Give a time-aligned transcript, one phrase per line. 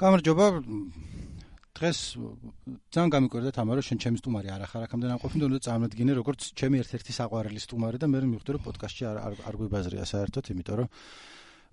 [0.00, 0.44] გამარჯობა.
[1.80, 1.98] დღეს
[2.92, 7.12] ძალიან გამიკვირდა თამარო შენ ჩემი სტუმარი არ ახარ აქამდე ნამყოფი და წარმოგიდგინე როგორც ჩემი ერთ-ერთი
[7.16, 9.16] საყვარელი სტუმარი და მე მივხვდი რომ პოდკასტში არ
[9.48, 10.88] არ გვიბაზრია საერთოდ იმიტომ რომ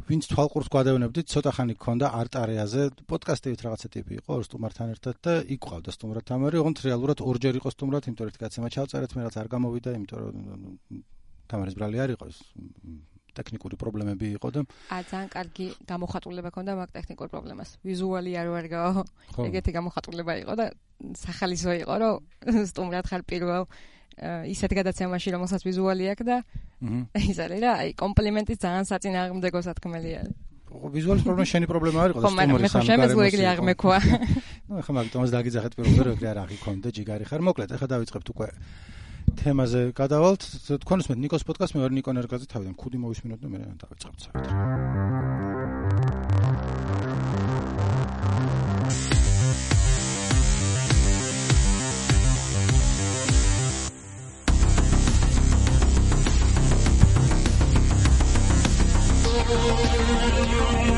[0.08, 5.34] ვინც თვალყურს გვადევნებდი ცოტა ხანი გქონდა არტარეაზე პოდკასტივით რაღაცა ტიპი იყო ორ სტუმართან ერთად და
[5.58, 9.22] იქ ყავდა სტუმრად თამარი ოღონდ რეალურად ორჯერ იყო სტუმრად იმიტომ რომ ერთი კაცი მაჩავწერეთ მე
[9.28, 11.04] რაც არ გამოვიდა იმიტომ რომ
[11.52, 12.38] თამარის ბრალი არ იყოს
[13.38, 14.62] ტექნიკური პრობლემები იყო და
[14.92, 17.70] ა ძალიან კარგი გამოხატულება ქონდა მაგ ტექნიკურ პრობლემას.
[17.86, 18.92] ვიზუალი არ ვარგაო.
[19.48, 20.66] ეგეთი გამოხატულება იყო და
[21.14, 22.16] სახალისო იყო, რომ
[22.72, 23.64] სტუმრად ხარ პირველ
[24.50, 26.38] ისეთ გადაცემაში, რომელსაც ვიზუალი აქვს და
[27.22, 30.22] ის არის რა, აი კომპლიმენტის ძალიან საწინააღმდეგო სათქმელია.
[30.68, 32.74] ვიზუალის პრობლემა შენი პრობლემა არ იყო და სტუმრის სამგარემოს.
[32.74, 33.98] ხო, მე შემეძლო ეგრე აღმექვა.
[34.68, 37.42] ნუ ახლა მაგ თომას დაგიძახეთ პირველ რიგში, არ აღიქონდა ჯიგარი ხარ.
[37.48, 38.48] მოკლედ, ახლა დავიწყებთ უკვე
[39.38, 40.42] თემაზე გადავალთ.
[40.84, 44.56] თქვენ უსმენთ ნიკოს პოდკასტს, მე ვარ ნიკო ნერგაძე, თავიდან ხუდი მოვისმინოთ და მე დავიწყებთ საერთოდ.
[60.88, 60.97] და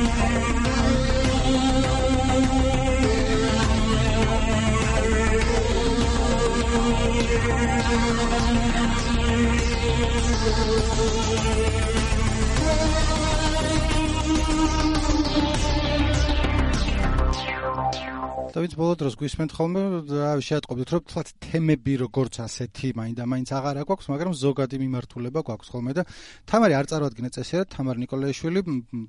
[18.59, 23.79] ვინც ბოლო დროს გვისმენთ ხოლმე და შეატყობთ რომ თქვათ თემები როგორც ასეთი მაინდა მაინც აღარ
[23.83, 25.91] აქვს მაგრამ ზოგადი მიმართულება გვაქვს ხოლმე.
[25.95, 26.03] და
[26.43, 28.61] თამარი არ წარმოადგენს წესიერ თამარ ნიკოლაიშვილი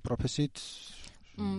[0.06, 0.54] პროფესიით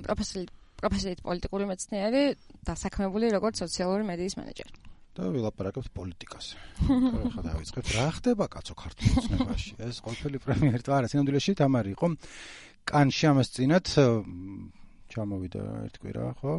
[0.07, 0.49] პროფესიით
[0.81, 2.23] პროფესიით პოლიტიკური მეცნიერი
[2.67, 6.55] და საქმებული როგორც სოციალური მედიის მენეჯერი და ვილაპარაკებთ პოლიტიკაზე.
[7.35, 9.73] ხა დავიწყებ რა ხდება კაცო ქართულ ცნებაში?
[9.87, 12.07] ეს ყოველი პრემიერ თუ არა, სინამდვილეში თამარი იყო
[12.87, 13.85] კანში ამას წინათ
[15.11, 16.53] ჩამოვიდა ერთ კვირა, ხო?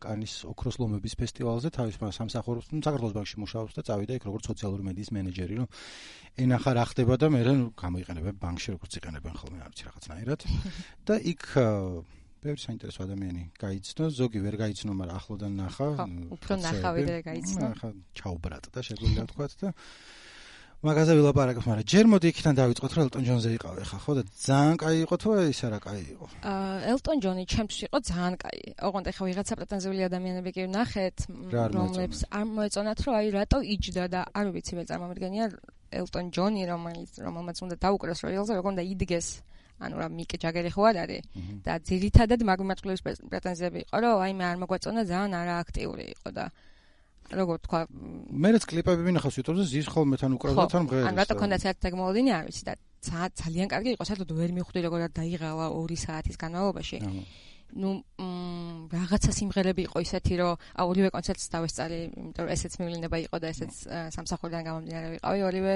[0.00, 5.12] კანის ოქროს ლომების ფესტივალზე თავის სამსახურს, საქართველოს ბანკში მუშაობს და წავიდა იქ როგორც სოციალური მედიის
[5.12, 5.68] მენეჯერი, რომ
[6.40, 10.40] ენახა რა ხდება და მე რა გამოიყენებენ ბანკში როგორც იყენებენ ხოლმე, არ ვიცი რაღაცნაირად.
[11.06, 11.44] და იქ
[12.42, 15.86] ბევრი საინტერესო ადამიანი გაიცნო, ზოგი ვერ გაიცნო, მაგრამ ახლოდან ნახა.
[16.36, 17.66] უფრო ნახა ვიდრე გაიცნო.
[17.72, 19.68] ახლა ჩაუბრატდა შეგვიძლია თქვა და
[20.84, 24.76] მაგაზე ვილაპარაკებ, მაგრამ ჯერ მოდი იქიდან დავიწყოთ, რომ ელტონ ჯონზე იყავი ხა, ხო და ძალიან
[24.76, 26.26] კაი იყო თუ ის არა კაი იყო?
[26.52, 28.60] აა ელტონ ჯონი ჩემთვის იყო ძალიან კაი.
[28.86, 31.16] ოღონდ ახლა ვიღაცა პრეტენზიული ადამიანები კი ვნახეთ,
[31.74, 35.44] რომლებს არ მოეწონათ, რომ აი რატო იჯდა და არ ვიცი მე წარმომიდგენია
[35.96, 39.28] ელტონ ჯონი, რომელიც რომელმაც უნდა დაუკრას როიალზე, როგორ უნდა იდგეს
[39.82, 41.22] ანუ რა მიკ ჯაგერი ხო არ არის?
[41.66, 46.44] და ძირითადად მაგ მიმართულების პრეტენზიები იყო რომ აი მე არ მოგვეწონა ძალიან არააქტიური იყო და
[47.26, 51.34] როგორ თქვა მე რაც კლიპები მინახავს YouTube-ზე ზის ხოლმე თან უკრავდა თან მღერის ანუ რატო
[51.40, 52.74] ქონდა საერთოდ მოლოდინი არ ვიცი და
[53.06, 56.98] ძალიან კარგი იყო საერთოდ ვერ მიხვდი როგორ დაიღალა 2 საათის განმავლობაში.
[57.74, 57.90] ну
[58.94, 63.46] რაღაცა სიმღერები იყო ისეთი რომ აუ ორივე კონცერტს დავესწარი იმიტომ რომ ესეც მივლინდება იყო და
[63.50, 63.72] ესეც
[64.14, 65.74] სამსახურიდან გამომდინარე ვიყავი ორივე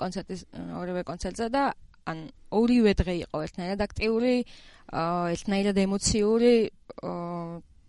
[0.00, 0.40] კონცერტის
[0.80, 1.64] ორივე კონცერტზე და
[2.10, 2.18] ან
[2.54, 4.36] ორივე დღე იყო ერთნაირად აქტიური,
[5.34, 6.54] ერთნაირად ემოციური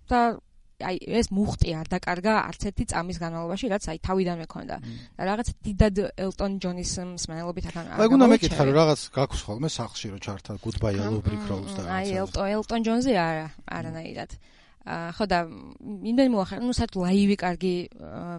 [0.09, 0.21] და
[0.83, 4.75] აი ეს მუხტი არ დაკარგა არც ერთი წამის განმავლობაში, რაც აი თავიდანვე ქონდა.
[5.15, 10.07] და რაღაც დიდად ელტონ ჯონის მსმენელობით აქ აი გუნდა მეკითხა რომ რაღაც გაქვს ხოლმე სახლში
[10.11, 14.31] რომ ჩართა goodbye hello brick roads და აი ელტონ ელტონ ჯონზე არა, არანაირად.
[14.85, 15.40] ხო და
[16.12, 17.75] იმდენ მოახერხა, ну საერთოდ ლაივი კარგი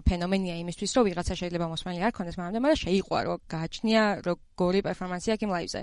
[0.07, 5.43] ფენომენია იმისთვის, რომ ვიღაცა შეიძლება მოსმენელი არ ქონდეს მანამდე, მაგრამ შეიყვარო, გააჩნია როგორი პერფორმანსი აქვს
[5.43, 5.81] იმ ლაივზე.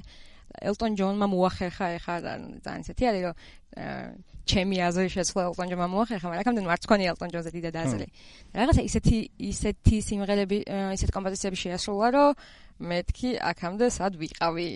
[0.55, 2.15] ელტონ ჯონმა მოახერხა ეხა
[2.65, 3.35] ძალიან ისეთი არის, რომ
[4.45, 8.07] ჩემი აზრი შეცვლა ელტონ ჯონმა მოახერხა, მაგრამ აქამდე მარც ქონია ელტონ ჯონზე დიდად აზრი.
[8.55, 9.17] რაღაცა ისეთი
[9.51, 10.59] ისეთი სიმღერები,
[10.97, 12.31] ისეთ კომპოზიციები შეასრულა, რომ
[12.75, 14.69] მეთქი აქამდე სად ვიყავი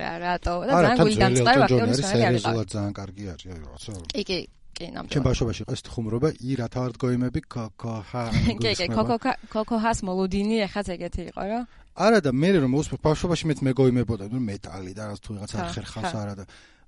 [0.00, 2.44] რა რატო და ძალიან გულიდან წავა აქტიური სიმღერა არის.
[2.74, 3.92] ძალიან კარგი არის, რაღაცა.
[4.16, 4.38] კი, კი,
[4.76, 5.12] კი, ნამდვილად.
[5.16, 8.22] ჩემ ბავშვობაში იყო ეს ხუმრობა, ი რა თავად გოიმები კოკოჰა.
[8.60, 11.60] კი, კი, კოკოჰა, კოკოჰას მოლოდინი ახაც ეგეთი იყო რა.
[11.96, 16.12] არა და მე რომ უსმენ ბავშვობაში მეც მეგოიმებოდა, ნუ მეტალი და რაღაც თუ რაღაც ახერხავს
[16.12, 16.44] არა და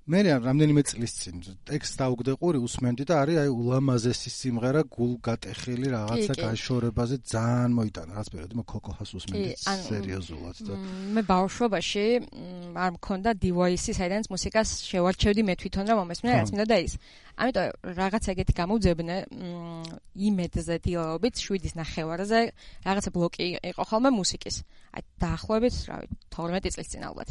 [0.09, 5.91] მე რამდენიმე წლის წინ ტექსტ დაუგდე ყური უსმენდი და არის აი ულამაზესი სიმღერა გულ გატეხილი
[5.93, 10.79] რაღაცა გაშორებაზე ძალიან მოიტანა რაც პერიოდი მო კოკოჰას უსმენდი სერიოზულად და
[11.13, 12.05] მე ბავშვობაში
[12.73, 16.93] არ მქონდა დივაისი საიდანაც მუსიკას შევარჩევდი მე თვითონ რა მომესმე რაც მინდა და ის.
[17.37, 19.15] ამიტომ რაღაც ეგეთი გამოძებნე
[20.25, 22.39] იმედზე დილაობით 7-ის ნახევარზე
[22.81, 24.55] რაღაცა ბლოკი იყო ხოლმე მუსიკის.
[24.89, 27.29] აი დაახლოებით რავი 12 წლის წინ ალბათ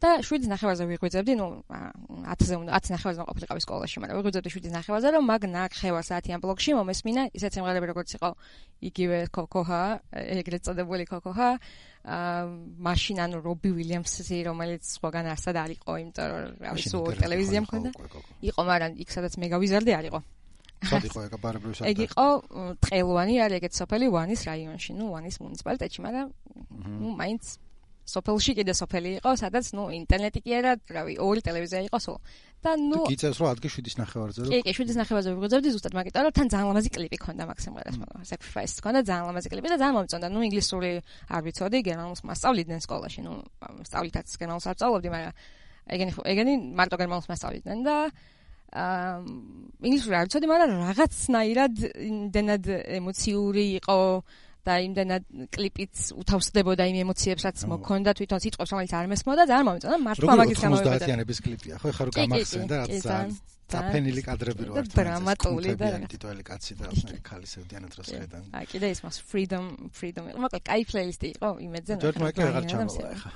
[0.00, 5.08] და 7-ის ნახევარზე ვიღვიძებდი, ну 10-ზე უნდა 10 ნახევარზე ყოფილიყავი სკოლაში, მაგრამ ვიღვიძებდი 7-ის ნახევარზე,
[5.12, 8.30] რომ მაგ ნახევარ საათიან ბლოგში მომესმინა ისეთ სიმღერები როგორც იყო
[8.88, 9.82] იგივე კოკოჰა,
[10.40, 11.50] ეგრეთ წოდებული კოკოჰა,
[12.00, 12.42] აა
[12.80, 17.90] მაშინ ანუ რობი უილიამსი, რომელიც სხვაგან არსად არ იყო, იმიტომ რომ რავი სულ ტელევიზია მქონდა.
[18.40, 20.20] იყო, მაგრამ იქ სადაც მე გავიზარდი არ იყო.
[20.80, 21.92] სად იყო ეგ ბარებრივი საერთოდ?
[21.92, 22.26] ეგ იყო
[22.88, 26.26] ტყელვანი, არის ეგეთ სოფელი ვანის რაიონში, ну ვანის მუნიციპალიტეტში, მაგრამ
[27.04, 27.44] ну მაინც
[28.05, 32.17] სოფელში კიდე სოფელი იყო, სადაც ნუ ინტერნეტი კი არა, რავი, ორი ტელევიზია იყო სულ.
[32.65, 36.17] და ნუ გიწევს რომ ადგე 7-ის ნახევარზე რომ კი, კი, 7-ის ნახევარზე ვიღვიძებდი ზუსტად მაგიტო,
[36.25, 40.27] რომ თან ძალიან ლამაზი კლიპი ქონდა მაქსიმალურად, sacrifice ქონდა ძალიან ლამაზი კლიპი და ძალიან მომწონდა.
[40.33, 40.91] ნუ ინგლისური
[41.29, 43.33] არ ვიცოდი, გერმანულს მასწავლიდნენ სკოლაში, ნუ
[43.85, 45.33] სწავლითაც გერმანულს არ სწავლობდი, მაგრამ
[45.93, 47.97] ეგენი ეგენი მარტო გერმანულს მასწავლიდნენ და
[48.75, 49.21] აა
[49.85, 52.63] ინგლისური არ ვიცოდი, მაგრამ რაღაცნაირად იმდენად
[52.97, 53.99] ემოციური იყო
[54.65, 55.23] და იმდენად
[55.53, 60.59] კლიპიც უთავსდებოდა იმ ემოციებს, რაც მოქონდა თვითონ სიტყვებს, რომელიც არ მოსმოდა, ძალიან მომეწონა მართლა მაგის
[60.65, 60.89] გამოვიდა.
[61.05, 63.29] 90-იანების კლიპია, ხო, ეხლა რო გამახსენდა, რაც ძალიან
[63.65, 64.89] წაფენილი კადრები რო არის.
[64.93, 68.43] დრამატული და ტიტული კაცი და ახლა ქალისებდიან დროს ხედან.
[68.53, 70.23] აი, კიდე ის მას freedom, freedom.
[70.37, 71.93] მოკლედ, კაი პლეილისტი იყო იმედზე.
[71.97, 73.31] ჯორჯ მაიკლი აღარ ჩამოვა ახლა.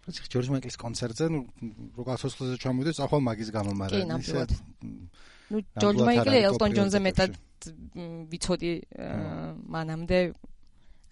[0.00, 1.40] პრინციპი ჯორჯ მაიკლის კონცერტზე, ნუ
[1.98, 4.46] რო გასოცხლზე ჩამოვიდეს, ახლა მაგის გამო, მაგრამ ისე
[5.50, 7.38] ნუ ჯორჯ მაიკლი ელტონ ჯონზე მეტად
[8.30, 8.72] ვიცოდი
[9.74, 10.18] მანამდე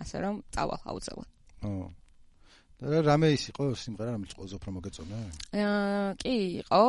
[0.03, 1.31] ასე რომ წავალ აუცილებლად.
[1.67, 1.91] ო.
[2.79, 5.19] და რამე ის იყო სიმღერა რომელიც ყველაზე უფრო მოგეწონა?
[5.51, 6.85] აა კი იყო.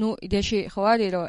[0.00, 1.24] ნუ იდეაში ხო არის რომ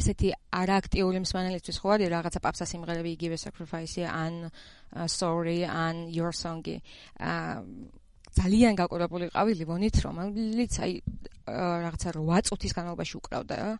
[0.00, 0.28] ესეთი
[0.60, 4.48] არააქტიული მსმენელისთვის ხო არის რაღაცა პაპსა სიმღერები იგივე sacrifice ან
[5.04, 6.64] sorry ან your song.
[7.20, 7.60] აა
[8.30, 10.92] ძალიან გაყურებული ყავი ლივონით რომელიც აი
[11.84, 13.72] რაღაცა 8 წუთის განმავლობაში უკრავდა რა.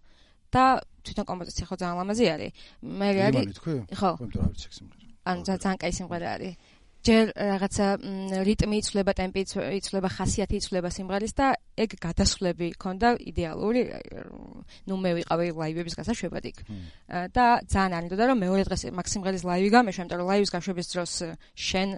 [0.54, 0.64] და
[1.06, 2.50] თვითონ კომპოზიცია ხო ძალიან ლამაზი არის.
[2.82, 3.34] მე არის.
[3.34, 3.40] ხო.
[3.40, 3.74] მე მითქვი?
[4.00, 4.10] ხო.
[5.30, 6.54] ანუ ძალიან კაი სიმღერა არის.
[7.00, 7.86] ჯერ რაღაცა
[8.44, 11.46] რიტმი იცვლება, ტემპი იცვლება, ხასიათი იცვლება სიმღერის და
[11.80, 13.82] ეგ გადასვლები ქონდა იდეალური.
[14.84, 16.58] ნუ მე ვიყავი ლაივების გასაშვებად იქ.
[17.32, 21.12] და ძალიან არნდოდა რომ მეორე დღეს მაგ სიმღერის ლაივი გამეშვა, იმიტომ რომ ლაივის გაშვების დროს
[21.56, 21.88] შენ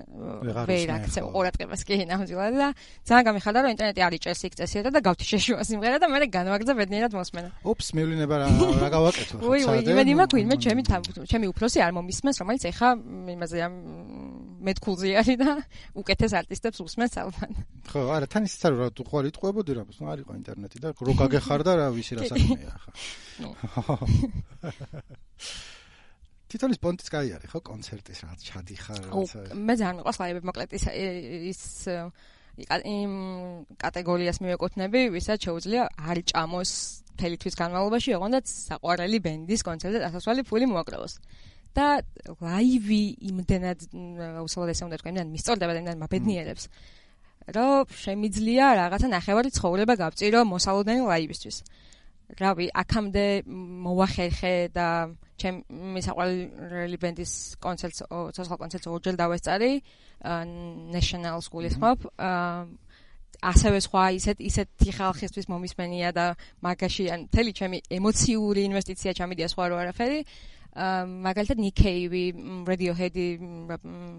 [0.70, 2.68] ვერ აქცევ ყურადღებას კი ნამდვილად და
[3.02, 6.72] ძალიან გამიხარდა რომ ინტერნეტი არ იჭერს იქ წესიერ და გავთი შეშუა სიმღერა და მე განვაგრძე
[6.78, 7.48] ბედნიერად მოსმენა.
[7.66, 10.82] ოპს, მევლენება რა რა გავაკეთო უი, უი, იმედი მაქვს, ვინმე ჩემი
[11.26, 12.88] ჩემი უფროსი არ მომისმენს, რომელიც ეხა
[13.34, 13.74] იმაზე ამ
[14.62, 15.50] მეთქულზე არის და
[15.98, 17.52] უკეთეს არტისტებს უსმენს ალბათ.
[17.90, 21.12] ხო, არა, თან ისიც არ ვარ, თუ ხوار იტყუებოდი რამს, ნუ არისო ინტერნეტი და რო
[21.18, 23.96] გაგეხარდა რა ვისი რა საქმეა ხა.
[26.52, 30.74] თვითონ ის პონტიც კაი არის ხო კონცერტის რა ჩადიხარ რაცა მე ძალიან მიყვარს ლაივები მოკლედ
[30.76, 30.84] ის
[31.48, 31.62] ის
[32.68, 33.12] იმ
[33.80, 36.72] კატეგორიას მივეკუთვნები ვისაც შეუძლია არ ჭამოს
[37.16, 41.16] მთელი თვის განმავლობაში ოღონდაც საყვარელი ბენდის კონცერტზე ასასვლელი ფული მოაკრავს
[41.76, 41.86] და
[42.40, 43.02] ლაივი
[43.32, 43.78] იმდენად
[44.40, 46.68] აუცილებლად ესე უნდა თქვა იმდენად მისწორდება და იმდენად მაბედნიერებს
[47.50, 51.56] რომ შემიძლია რაღაცა ნახევარი ცხოვრება გავწირო მოსალოდნელი ლაივისთვის.
[52.32, 53.44] რავი აქამდე
[53.84, 59.72] მოახერხე და ჩემი საყვარელი ბენდის კონცერტს ცოცხალ კონცერტს ორჯერ დავესწარი
[60.96, 61.98] national school-ის ხმობ.
[63.42, 66.26] ასევე სხვა ისეთ ისეთი ხალხისთვის მომისმენია და
[66.62, 70.18] მაგაში ან მთელი ჩემი ემოციური ინვესტიცია ჩამიდია სხვა რო არაფერი
[70.72, 72.24] მაგალითად ნიკეივი,
[72.64, 73.26] Radiohead-ი,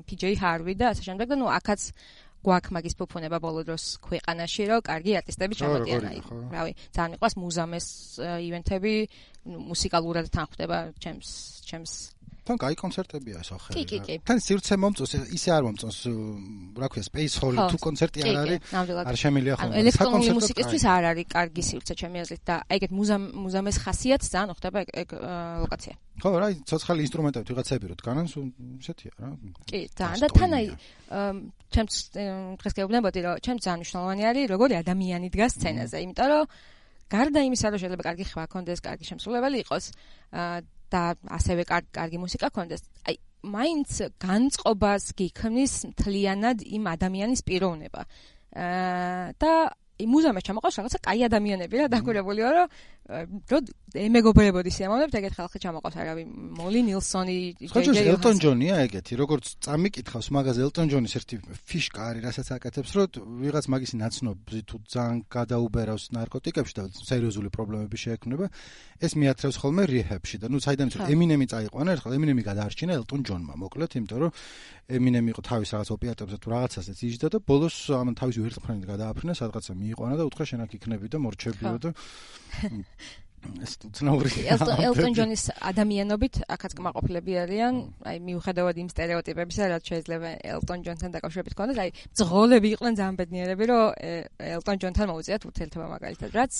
[0.05, 1.89] PJ Harvey და ასე შემდეგ და ნუ ახაც
[2.43, 6.19] გვაქვს მაგის ფუფუნება ბოლო დროს ქვეყანაში, რომ კარგი არტისტები ჩამოდიან აი.
[6.53, 7.87] რავი, ძალიან იყვას მუზამეს
[8.21, 8.93] ივენთები,
[9.47, 11.29] მუსიკალურად თანხდება ჩემს
[11.65, 12.12] ჩემს
[12.43, 13.71] თან კაი კონცერტებია სოხე.
[13.71, 14.15] კი, კი, კი.
[14.27, 15.99] თან სივრცე მომწონს, ისე არ მომწონს,
[16.75, 18.59] რა ქვია, space hall თუ კონცერტი არ არის,
[19.07, 19.79] არ შემილია ხოლმე.
[19.79, 22.91] ელექტრონული მუსიკისთვის არ არის კარგი სივრცე ჩემი აზრით და აი ეგეთ
[23.43, 25.09] მუზამეს ხასიათს ძალიან ხდება ეგ
[25.63, 25.93] ლოკაცია.
[26.19, 28.25] ხო, რა, ცოცხალი ინსტრუმენტებით ვიღაცები რო დგანან,
[28.83, 29.29] ისეთია რა.
[29.71, 30.65] კი, ძალიან და თან აი
[31.73, 31.95] ჩემს
[32.59, 36.43] დღეს გეუბნებოდი რომ ჩემს ძალიან მნიშვნელოვანი არის როგორი ადამიანი დგას სცენაზე, იმიტომ რომ
[37.13, 39.83] გარდა იმისა, რომ შეიძლება კარგი ხმა გქონდეს, კარგი შემსრულებელი იყოს,
[40.33, 40.61] აა
[40.93, 41.03] და
[41.37, 42.85] ასევე კარგი მუსიკა ქონდეს.
[43.09, 43.89] აი, მაინც
[44.23, 48.01] განწყობას გიქმნის მთლიანად იმ ადამიანის პიროვნება.
[48.53, 49.53] აა და
[50.01, 52.63] მუზამას ჩამოყავს რაღაცა კაი ადამიანები რა დაგვირებული ვარო
[53.03, 53.59] რო
[53.99, 56.27] ემეგობრებოდი სიამოვნებთ ეგეთ ხალხი ჩამოყავს არავინ.
[56.55, 57.35] მოლი ნილსონი
[57.67, 61.35] ხოჯოს ელტონ ჯონია ეგეთი როგორც წამიკითხავს მაგაზე ელტონ ჯონის ერთი
[61.67, 67.97] ფიშკა არის რასაც აკეთებს რომ ვიღაც მაგისი ნაცნობი თუ ძალიან გადაუბერავს ნარკოტიკებში და სერიოზული პრობლემები
[67.99, 68.45] შეექმნება
[69.03, 73.53] ეს მიათრევს ხოლმე ριჰებში და ნუ საიდან ის ემინემი წაიყვანა ერთხელ ემინემი გადაარჩინა ელტონ ჯონმა
[73.61, 74.31] მოკლედ იმიტომ რომ
[74.95, 79.73] ემინემი იყო თავის რაღაც ოპიატებზე თუ რაღაცასაც იჯდა და ბოლოს ამ თავის ვერტფრენდ გადააფრინა სადღაცა
[79.79, 81.89] მიიყვანა და უთხრა შენ აქ იქნები და მორჩებიო და
[83.63, 90.85] ეს უცნაური ელტონ ჯონის ადამიანობით აქაც კმაყოფილები არიან აი მიუხედავად იმ стереოტიპებისა რაც შეიძლება ელტონ
[90.87, 93.83] ჯონთან დაკავშირებით ქონდეთ აი მძღოლები იყვნენ ძალიან ბედნიერები რომ
[94.53, 96.51] ელტონ ჯონთან მოუწიათ ურთიერთობა მაგალითად რაც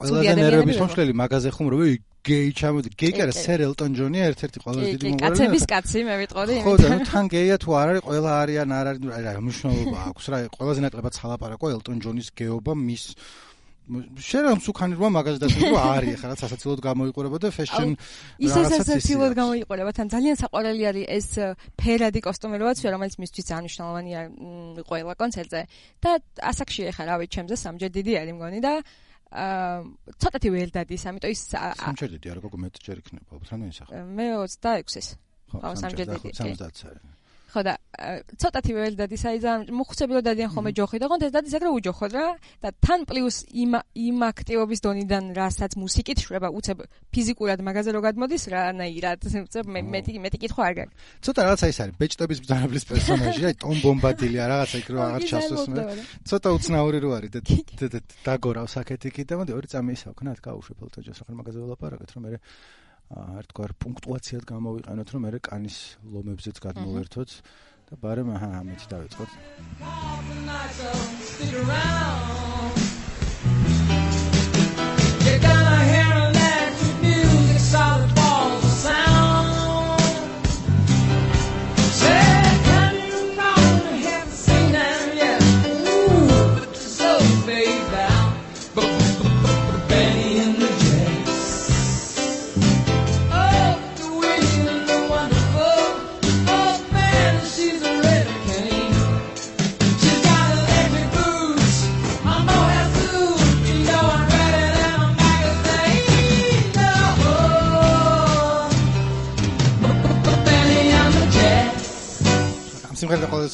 [0.00, 1.92] ყველაზე ნერვების მომშლელი მაგაზე ხუმრობი
[2.24, 2.88] გეი ჩამოდი.
[2.96, 5.28] გეი კი არა, სერ ელტონ ჯონია ერთ-ერთი ყველაზე დიდი მომღერალი.
[5.28, 6.54] კაცების კაცი მე ვიტყოდი.
[6.64, 10.38] ხო და თან გეია თუ არ არის, ყველა არიან, არ არის, რა მნიშვნელობა აქვს რა,
[10.56, 13.04] ყველაზე ნაკლებად ხალაპარაკო ელტონ ჯონის გეობა მის
[13.84, 17.90] შენ რა მსუქანირვა მაგაზე დაწესება არის ახლა რაც ასაცილოდ გამოიყურება და ფეშენ
[18.40, 21.28] ისე სასაცილოდ გამოიყურება თან ძალიან საყვარელი არის ეს
[21.76, 24.20] ფერადი კოსტუმირებაცია რომელიც მისთვის ძალიან მნიშვნელოვანია
[24.88, 25.60] ყველა კონცერტზე.
[26.00, 26.10] და
[26.40, 28.72] ასაკში ახლა რა ვიცი ჩემზე სამჯერ დიდი არის მგონი და
[29.34, 29.84] აა
[30.22, 34.26] ცოტათი ვერ დადის ამიტომ ის სამჯერ დიდი არ გოგო მეტჯერ იქნება უბრალოდ რანაირად სახე მე
[34.32, 35.06] 26-ის
[35.52, 37.14] ხო სამჯერ დიდი 70 არის
[37.54, 37.74] ხო და
[38.42, 42.26] ცოტათი ველი დადის აი ზამ მოხუცებიო დადიან ხოლმე ჯოხი და გონდეს დადის ეგრე უჯოხოდ რა
[42.64, 46.82] და თან პლუს იმ იმ აქტივობის დონიდან რასაც მუსიკით შრება უცებ
[47.14, 50.94] ფიზიკურად მაგაზე რო გადმოდის რანაირად უცებ მეტი მეტი კითხვა არ გაქვს.
[51.22, 55.64] ცოტა რაღაცა ის არის ბეჭდების ბრძანებლის პერსონაჟი აი ტომ ბომბადილია რაღაცა იქ რო აღარ ჩასვეს
[55.70, 55.82] მე
[56.26, 60.78] ცოტა უცნაური რო არის და დაგორავს აქეთ იქით და მოდი ორი წამი ისე ვქნათ გავუშვებ
[60.88, 62.38] ელტოჯოს რა მაგაზე ველაპარაკეთ რომ მე
[63.12, 65.76] ერთგვარ პუნქტუაციად გამოვიყენოთ, რომ მე კანის
[66.14, 67.30] ლომებზეც გადმოვერთოთ
[67.90, 69.30] და ბარემ აჰა ამით დავიწყოთ.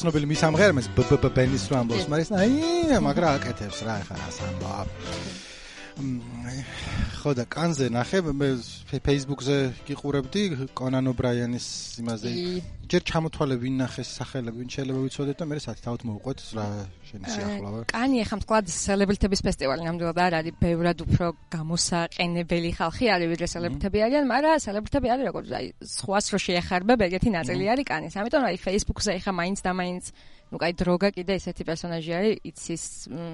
[0.01, 2.51] ცნობილი მის ამღერებს ბბ ბენის რო ამბობს მაგრამ აი
[3.05, 4.89] მაგრა აკეთებს რა ეხა რას ამბობ
[7.20, 8.48] ხო და კანზე ნახე მე
[9.02, 10.42] Facebook-ზე გიყურებდი
[10.78, 11.66] კონან ობრაიანის
[12.02, 12.30] იმაზე
[12.86, 16.66] ჯერ ჩამოთვალე ვინ ნახეს სახელები ვინ შეიძლება ვიცოდეთ და მე საერთოდ თავად მოვყვეთ რა
[17.08, 21.26] შენი სიახლოვე კანი ახლა მსკლად სელებრიტების ფესტივალი ნამდვილად არ არის ბევრად უფრო
[21.56, 25.66] გამოსაყენებელი ხალხი არის ვიდრე სელებრიტები არიან მაგრამ სელებრიტები არის როგორც აი
[25.96, 30.04] სხვას რო შეეხარბებ ეგეთი ნაწილი არის კანის ამიტომ აი Facebook-ზე ახლა მაინც და მაინც
[30.52, 32.82] ну кай дрога კიდე ესეთი პერსონაჟი არის იცის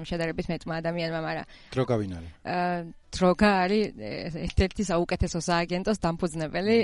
[0.09, 1.45] შედარებით მეტმა ადამიანმა მაგრამ
[1.77, 4.00] დროგა ვინ არის აა დროგა არის
[4.46, 6.78] ერთ-ერთი საუკეთესო სააგენტოს დამფუძნებელი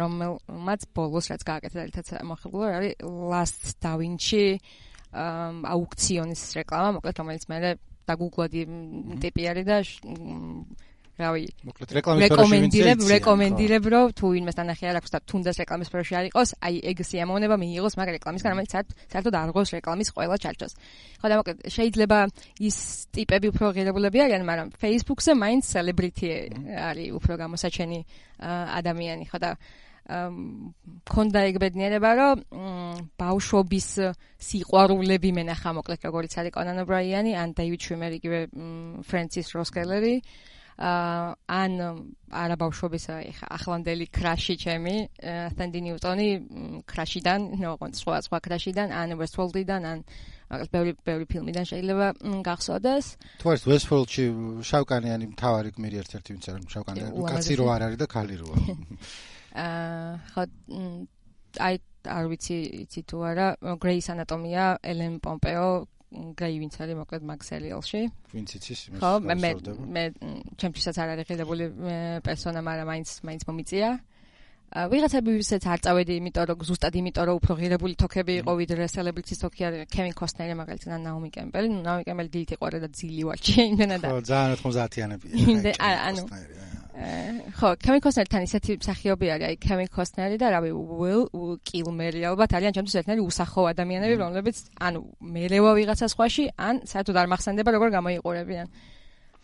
[0.00, 2.94] რომელმაც ბოლოს რაც გააკეთა ერთად მოხიბლო არის
[3.32, 4.58] last da vinci
[5.14, 7.58] აუქციონის რეკლამა მოკლედ რომელიც მე
[8.10, 8.62] დაგუგლოდი
[9.22, 9.78] ტიპი არის და
[11.18, 11.44] რავი.
[11.62, 16.14] მოკლედ რეკლამის სფეროში რეკომენდირებ რეკომენდირებ რომ თუ ვინმეს თანახი არ აქვს და თუნდაც რეკლამის სფეროში
[16.18, 20.72] არ იყოს აი ეგ სიამოვნება მიიღოს მაგ რეკლამისგან რომელიც საერთოდ არ ღოს რეკლამის ყველა ჩარჩოს.
[21.22, 22.18] ხო და მოკლედ შეიძლება
[22.58, 22.76] ის
[23.14, 26.28] ტიპები უფრო ღირებულები არიან მაგრამ Facebook-ზე მაინც celebrity
[26.74, 28.00] არის უფრო გამოსაჩენი
[28.82, 29.24] ადამიანი.
[29.30, 29.50] ხო და
[30.04, 32.36] მქონდა ეგ ბედნიერება რომ
[33.16, 33.88] ბავშვობის
[34.36, 38.40] სიყვარულები მენახა მოკლედ როგორც არის კონან ობრაიანი ან დეივიდ შვიმერი იგივე
[39.08, 40.20] ფრენსის როსკელერი
[40.74, 41.72] ან
[42.34, 43.04] არა ბავშვობის
[43.46, 44.94] ახლანდელი კრაში ჩემი
[45.54, 46.28] თანდი ნიუტონი
[46.90, 49.98] კრაშიდან ნო სხვა სხვა კრაშიდან ან ვესტვოლდიდან ან
[50.50, 52.06] მაგას ბევრი ბევრი ფილმიდან შეიძლება
[52.46, 53.06] გახსოვდეს.
[53.40, 54.24] თუ არის ვესტვოლდში
[54.70, 58.56] შავკანიანი მთავარი გმირი ერთ-ერთი ვინც არის შავკანიანი კაცი რო არ არის და ქალი როა
[59.64, 60.42] აა ხო
[61.64, 63.46] აი არ ვიცი იცი თუ არა
[63.80, 65.68] გრეის ანატომია ელენ პომპეო
[66.38, 68.00] გაი ვინც არის მოკლედ მაგ სერიალში.
[68.34, 69.00] ვინც იცის იმას.
[69.02, 69.50] ხო, მე
[69.94, 70.02] მე
[70.60, 71.64] ჩემთვისაც არ არის ღირებული
[72.26, 73.90] პერსონა, მაგრამ მაინც მაინც მომიწია.
[74.74, 79.38] ვიღაცები ვისაც არ წავედი, იმიტომ რომ ზუსტად იმიტომ რომ უფრო ღირებული თოქები იყო ვიდრე სელებრიტის
[79.44, 81.68] თოქი არის კევინ კოსტნერი მაგალითად ან ნაომი კემბელი.
[81.86, 84.08] ნაომი კემბელი დილით იყვარა და ძილი ვაჩი იმენა და.
[84.10, 85.26] ხო, ძალიან 90-იანები.
[85.78, 86.22] ანუ
[86.94, 91.24] ხო, კევინ კოსტნერთან ისეთი მსახიობი არის, აი კევინ კოსტნერი და რავი, უილ
[91.66, 95.00] კილმერი ალბათ არიან ჩემთვის ერთნაირი უსახო ადამიანები, რომლებიც ანუ
[95.34, 98.66] მელევა ვიღაცა სხვაში, ან საერთოდ არ მახსენდება როგორ გამოიყურებიან.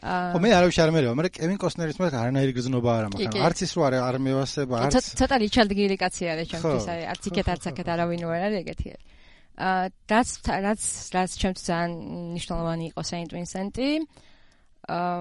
[0.00, 3.42] ხო, მე არავის არ მერევა, მაგრამ კევინ კოსტნერის მე არანაირი გზნობა არ მაქვს.
[3.50, 7.47] არც ის რო არ მევასება, არც ცოტა რიჩარდ გირი კაცი არის ჩემთვის, აი არც იქეთ
[7.50, 8.90] არც აქეთ არავინ ვერ არის ეგეთი
[9.61, 11.92] აა რაც რაც რაც ჩემთვის ძალიან
[12.33, 13.88] მნიშვნელოვანი იყო სეინტ ვინსენტი.
[14.88, 15.21] აა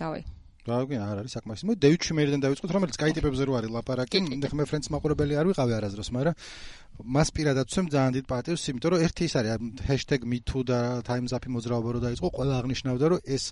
[0.00, 0.22] გავი
[0.64, 1.64] დაგვი არ არის საკმაოდ.
[1.68, 4.18] მოდი დევიდ შუმერიდან დავიწყოთ, რომელიც კაიტიპებზე რო არის ლაპარაკი.
[4.24, 6.34] მე მე ფრენდს მაყურებელი არ ვიყავი არასდროს, მაგრამ
[6.94, 11.44] მას პირადად ვცემ ძალიან დიდ პატივს, იმიტომ რომ ერთი ის არის #metoo და times up
[11.50, 13.44] მოძრაობა რო დაიწყო, ყველა აღნიშნავდა, რომ ეს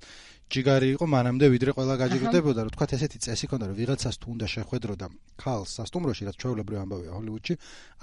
[0.52, 4.46] ჯიგარი იყო მანამდე ვიდრე ყველა გაჯიგრდებოდა, რომ თქვა ესეთი წესი ქონდა, რომ ვიღაცას თუ უნდა
[4.52, 5.06] შეხვედრო და
[5.42, 7.54] ქალს სასტუმროში, რაც ჩვეულებრივ ამბავია ჰოლივუდში,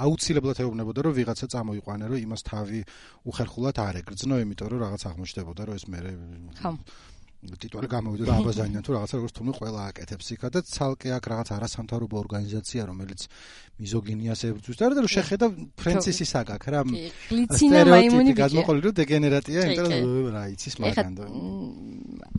[0.04, 2.80] აუცილებლად ეუბნებოდა, რომ ვიღაცა წამოიყვანე, რომ იმას თავი
[3.30, 6.00] უხერხულად არ ეგრძნო, იმიტომ რომ რაღაც აღმოჩნდებოდა, რომ ეს მე
[6.58, 6.72] ხო
[7.39, 11.50] ტიტული გამოვიდა და აბაზანიდან თუ რაღაცა როგორც თუნდაც ყველა აკეთებს იქა და ცალკე აქ რაღაც
[11.55, 13.22] არასამთავრობო ორგანიზაცია რომელიც
[13.79, 15.48] მიზოგინიას ებრძვის და რომ შეხედა
[15.79, 16.81] ფრენცისის აკაკ რა
[17.31, 21.24] გლიცინა მაიმუნი გაზმოყოლი რომ დეგენერატია იმიტომ რომ რა იცის მაგანდო.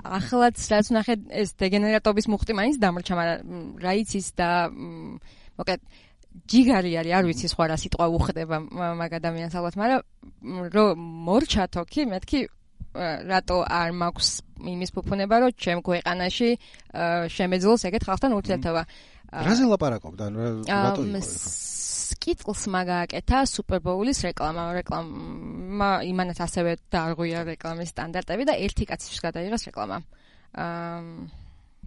[0.05, 3.41] ახლაც რაც ნახე ეს დეგენერატობის მუხტი მაინც დამრჩა მაგრამ
[3.81, 5.81] რა იცის და მოკლედ
[6.45, 8.57] ჯიგარი არის არ ვიცი სხვა რა სიტყვა უხდება
[9.01, 10.03] მაგ ადამიანს ალბათ მაგრამ
[10.77, 12.41] რომ მორჩათო კი მეთქი
[12.95, 14.29] რატო არ მაქვს
[14.67, 16.49] იმის ფუფუნება რომ ჩემ ქვეყანაში
[17.31, 18.83] შემეძლოს ეგეთ ხალხთან ურთიერთობა?
[19.31, 21.03] რაზე ლაპარაკობდა რატო
[22.21, 29.99] კიტლს მაგააკეთა სუპერბოულის რეკლამა რეკლამა იმანაც ასევე დაარღვია რეკლამის სტანდარტები და ერთი კაცის გადაიღეს რეკლამა.
[30.51, 30.99] აა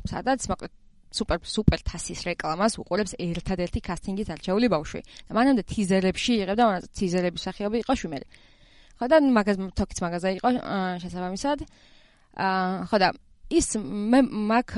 [0.08, 0.74] სადაც მოკლედ
[1.14, 5.02] სუპერ სუპერ თასის რეკლამას უყურებს ერთადერთი კასტინგის არჩეული ბავშვი.
[5.28, 8.26] და მანამდე თიზერებში იღებდა მაგრამ თიზერების სახეობი იყო შუმერი
[9.00, 10.50] ხო და მაგაზ თოქიც მაგაზე იყო
[11.04, 11.60] შესაბამისად.
[12.34, 13.10] აა ხო და
[13.54, 14.20] ის მე
[14.50, 14.70] მაგ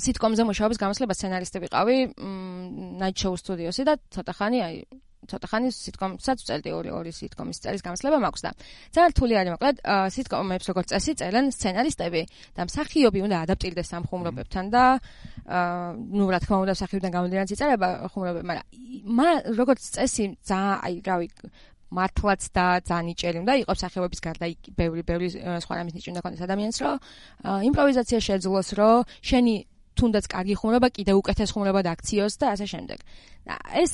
[0.00, 1.96] სიტკომზე მუშაობის გამოსლება სცენარისტი ვიყავი
[3.00, 4.76] night show studios-ი და ცოტა ხანი აი
[5.28, 8.50] ცოტა ხანი სიტკომსაც ვწერდი ორი ორი სიტკომის წერის გამოსლება მაქვს და
[8.94, 9.76] ძალიან რთული არის მოკლედ
[10.16, 12.22] სიტკომებს როგორც წესი წერენ სცენარისტები.
[12.56, 14.84] და მსახიობი უნდა ადაპტირდეს ამ ხუმრობებთან და
[16.12, 21.26] ნუ რა თქმა უნდა მსახიობიდან გამომდინარე იწერება ხუმრობები მაგრამ როგორც წესი ძალიან აი რავი
[21.90, 24.46] მართლაც და ძალიან იჭერი უნდა იყოს სახეობების გარდა
[24.78, 25.28] ბევრი ბევრი
[25.64, 26.96] სხვა რამის ნიჭი უნდა ქონდეს ადამიანს რომ
[27.68, 29.54] იმპროვიზაცია შეძლოს რომ შენი
[29.94, 32.98] თუნდაც კარგი ხუმრობა კიდე უკეთეს ხუმრობად აქციოს და ასე შემდეგ.
[33.78, 33.92] ეს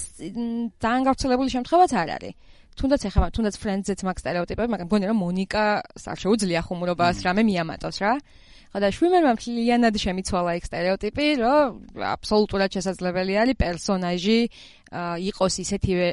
[0.80, 2.34] ძალიან გავრცელებული შემთხვევაც არ არის.
[2.78, 5.64] თუნდაც ეხება, თუნდაც ფრენდზეც მაქვს стереოტიპები, მაგრამ მგონია რომ მონიკა
[6.12, 8.12] არ შეუძლია ხუმრობას, რამე მიამატოს რა.
[8.16, 14.38] აა ხოდა შვიმერმა მთლიანად შემიცვალა იქ стереოტიპი, რომ აბსოლუტურად შესაძლებელი არის პერსონაჟი
[15.30, 16.08] იყოს ისეთივე,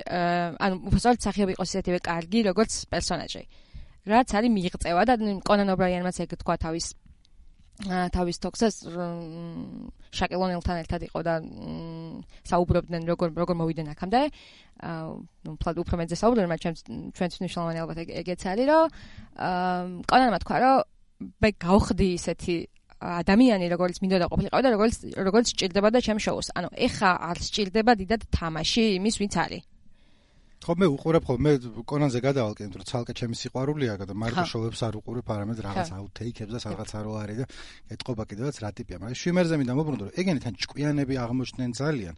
[0.66, 3.44] ანუ უბრალოდ სახეობა იყოს ისეთივე კარგი, როგორც პერსონაჟი.
[4.08, 5.14] რაც არის მიღწევა და
[5.46, 6.86] კონან ობრაიანმაც ეგ თქვა თავის
[7.86, 8.76] თავის თოქსას
[10.18, 11.34] შაკელონელთან ერთად იყო და
[12.50, 14.22] საუბრობდნენ როგორ როგორ მოვიდნენ აქამდე.
[14.82, 15.06] აა
[15.46, 16.80] ნუ ფლად უფრო მეძე საუბრობდნენ, მაგრამ ჩვენც
[17.14, 18.86] ჩვენც მნიშვნელოვანი ალბათ ეგეც არის, რომ
[19.46, 20.78] აა კონანმა თქვა, რომ
[21.18, 22.56] მე გავხდი ისეთი
[22.98, 24.96] ადამიანი როგორც მინდოდა ყოფილიყავი და როგორც
[25.28, 26.48] როგორც სჭირდება და ჩემ შოუს.
[26.58, 29.64] ანუ ეხა არ სჭირდება დიდად თამაში იმის ვინც არის.
[30.58, 31.52] ხო მე უყურებ ხო მე
[31.86, 36.52] კონანზე გადავალ კიდე რომ ცალკე ჩემი სიყვარულია და მარკო შოუებს არ უყურებ არამედ რაღაც აუთეიქებს
[36.58, 37.46] და რაღაცა რო არის და
[37.94, 42.15] ეთყობა კიდევაც რა ტიპია მაგრამ შვიმერზე მინდა მოbrunდო რომ ეგენი თან ჭკვიანები აღმოჩნდნენ ძალიან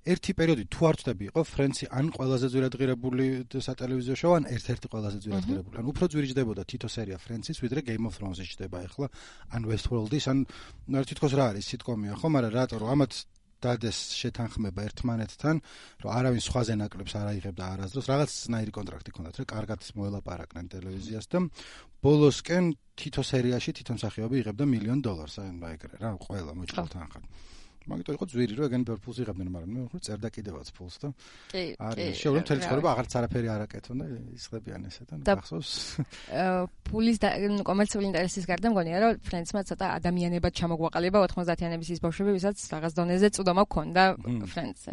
[0.00, 5.18] ერთი პერიოდი თუ არ ვწდები იყო ფრენცი ან ყველაზე ძვირადღირებული სატელევიზიო შოუ ან ერთ-ერთი ყველაზე
[5.24, 5.74] ძვირადღირებული.
[5.76, 9.06] ან უფრო ძვირიჯდებოდა თითო სერია ფრენცის ვიდრე Game of Thrones-ი ჩდება ახლა
[9.52, 10.38] ან Westworld-ის ან
[10.88, 13.12] რა თითქოს რა არის სიტკომია ხო, მაგრამ რატო რომ ამათ
[13.60, 15.60] დადეს შეთანხმება ერთმანეთთან,
[16.00, 21.26] რომ არავინ სხვაზე ნაკლებს არ აიღებდა არასდროს, რაღაც ნაირი კონტრაქტი ქონდათ, რომ კარგად მოელაპარაკნენ ტელევიზიას
[21.28, 21.38] და
[22.00, 22.64] ბოლოსკენ
[22.96, 27.24] თითო სერიაში თითო მსახიობი იღებდა მილიონ დოლარს, აი ეგრე რა, ყველა მოჭრილთან ხარ.
[27.88, 31.08] მაგიტო იყო ძვირი რომ ეგენი ბევრ ფულს იღებდნენ მაგრამ მე ვხურ წერდა კიდევაც ფულს და
[31.50, 35.72] კი არის შეურემ თელი ცხოვრება აღარც არაფერი არ აკეთონ და ისხდებიან ესე და გახსოვს.
[36.90, 37.28] ფულის და
[37.64, 43.28] კომერციული ინტერესის გარდა მგონია რომ ფრენცმა ცოტა ადამიანებად ჩამოგვაყალიბა 90-იანების ის ბავშვები ვისაც რაღაც დონეზე
[43.32, 44.92] წვდომა გქონდა ფრენცზე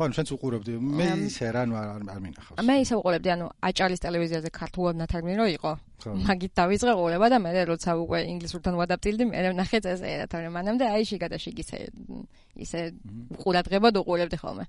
[0.00, 0.72] ხო, ჩვენც უყურებდი.
[0.80, 2.56] მე ისე რა ნუ არ არ მინახავს.
[2.64, 5.72] მე ისე უყურებდი, ანუ აჭარის ტელევიზიაზე ქართულად ნათარგმნი რო იყო.
[6.00, 10.84] მაგით დავიწყე ყურება და მე როცა უკვე ინგლისურთან ვადაპტილდი, მე ნახე წესე რა თორემ მანამდე
[10.88, 11.78] აი შეგადაში ისე
[12.56, 12.80] ისე
[13.44, 14.64] ყურადღებად უყურებდი ხოლმე.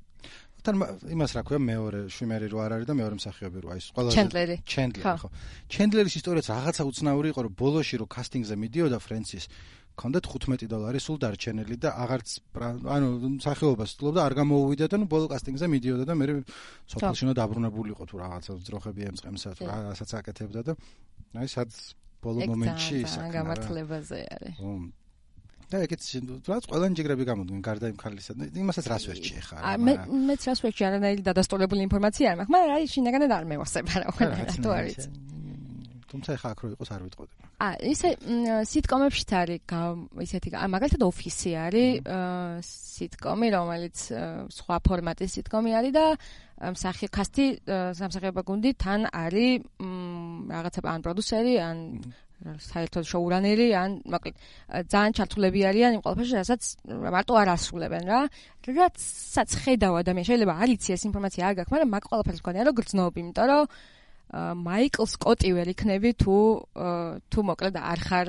[0.61, 0.75] თან
[1.09, 4.55] იმას რა ქვია მეორე შვიმერი რო არ არის და მეორე მსახიობი რო აი ყველაზე ჩენდლერი.
[4.61, 5.29] ჩენდლერი ხო.
[5.73, 9.45] ჩენდლერის ისტორიაც რაღაცა უცნაური იყო, რომ ბოლოში რო კასტინგზე მიდიოდა ფრენცის
[9.99, 12.29] ქონდათ 15 დოლარი სულ დარჩენილი და აღარც
[12.95, 13.09] ანუ
[13.43, 16.25] სახეობას თლობდა არ გამოუვიდა და ნუ ბოლო კასტინგზე მიდიოდა და მე
[16.93, 20.73] სოფელშინო დაბრუნებულიყო თუ რაღაცა ძროხები ემწყემსა თუ რასაც აკეთებდა და
[21.41, 21.77] აი სადაც
[22.23, 24.57] ბოლო მომენტში ის გამართლებაზე არის.
[25.71, 26.03] და ეგეც
[26.51, 29.93] რაც ყველანი ჯიგრები გამოდგენ გარდა იმ ქალისა და იმასაც რას ვერჩი ხარ მე
[30.27, 34.11] მეც რას ვერჩი არანაირი დადასტურებული ინფორმაცია არ მაქვს მაგრამ აი შინაგანად არ მევასება რა
[34.51, 35.01] თუ არის
[36.11, 37.33] თუმცა ხა აქ რო იყოს არ ვიტყოდი.
[37.61, 38.09] ა ისე
[38.71, 39.61] სიტკომებში არის
[40.27, 41.89] ისეთი მაგალითად ოფისი არის
[42.67, 43.97] სიტკომი რომელიც
[44.57, 46.05] სხვა ფორმატის სიტკომი არის და
[46.75, 47.45] მსახი კასტი
[47.99, 49.63] სამსახიობო გუნდი თან არის
[50.51, 51.77] რაღაცა ან პროდიუსერი ან
[52.41, 54.35] საერთოდ შოურანერი ან მოკლედ
[54.89, 56.61] ძალიან ჩართულები არიან იმ ყველაფერში, რასაც
[57.13, 58.21] მარტო არ ასრულებენ რა.
[58.65, 62.77] რაცაც ხედავ ადამიანი შეიძლება არ იცი ეს ინფორმაცია არ გაქვს, მაგრამ მაგ ყველაფერს გქონია რომ
[62.81, 63.63] გრძნობ, იმიტომ რომ
[64.31, 66.35] მაიკლ სკოტი ვერ იქნები თუ
[67.31, 68.27] თუ მოკლედ არ ხარ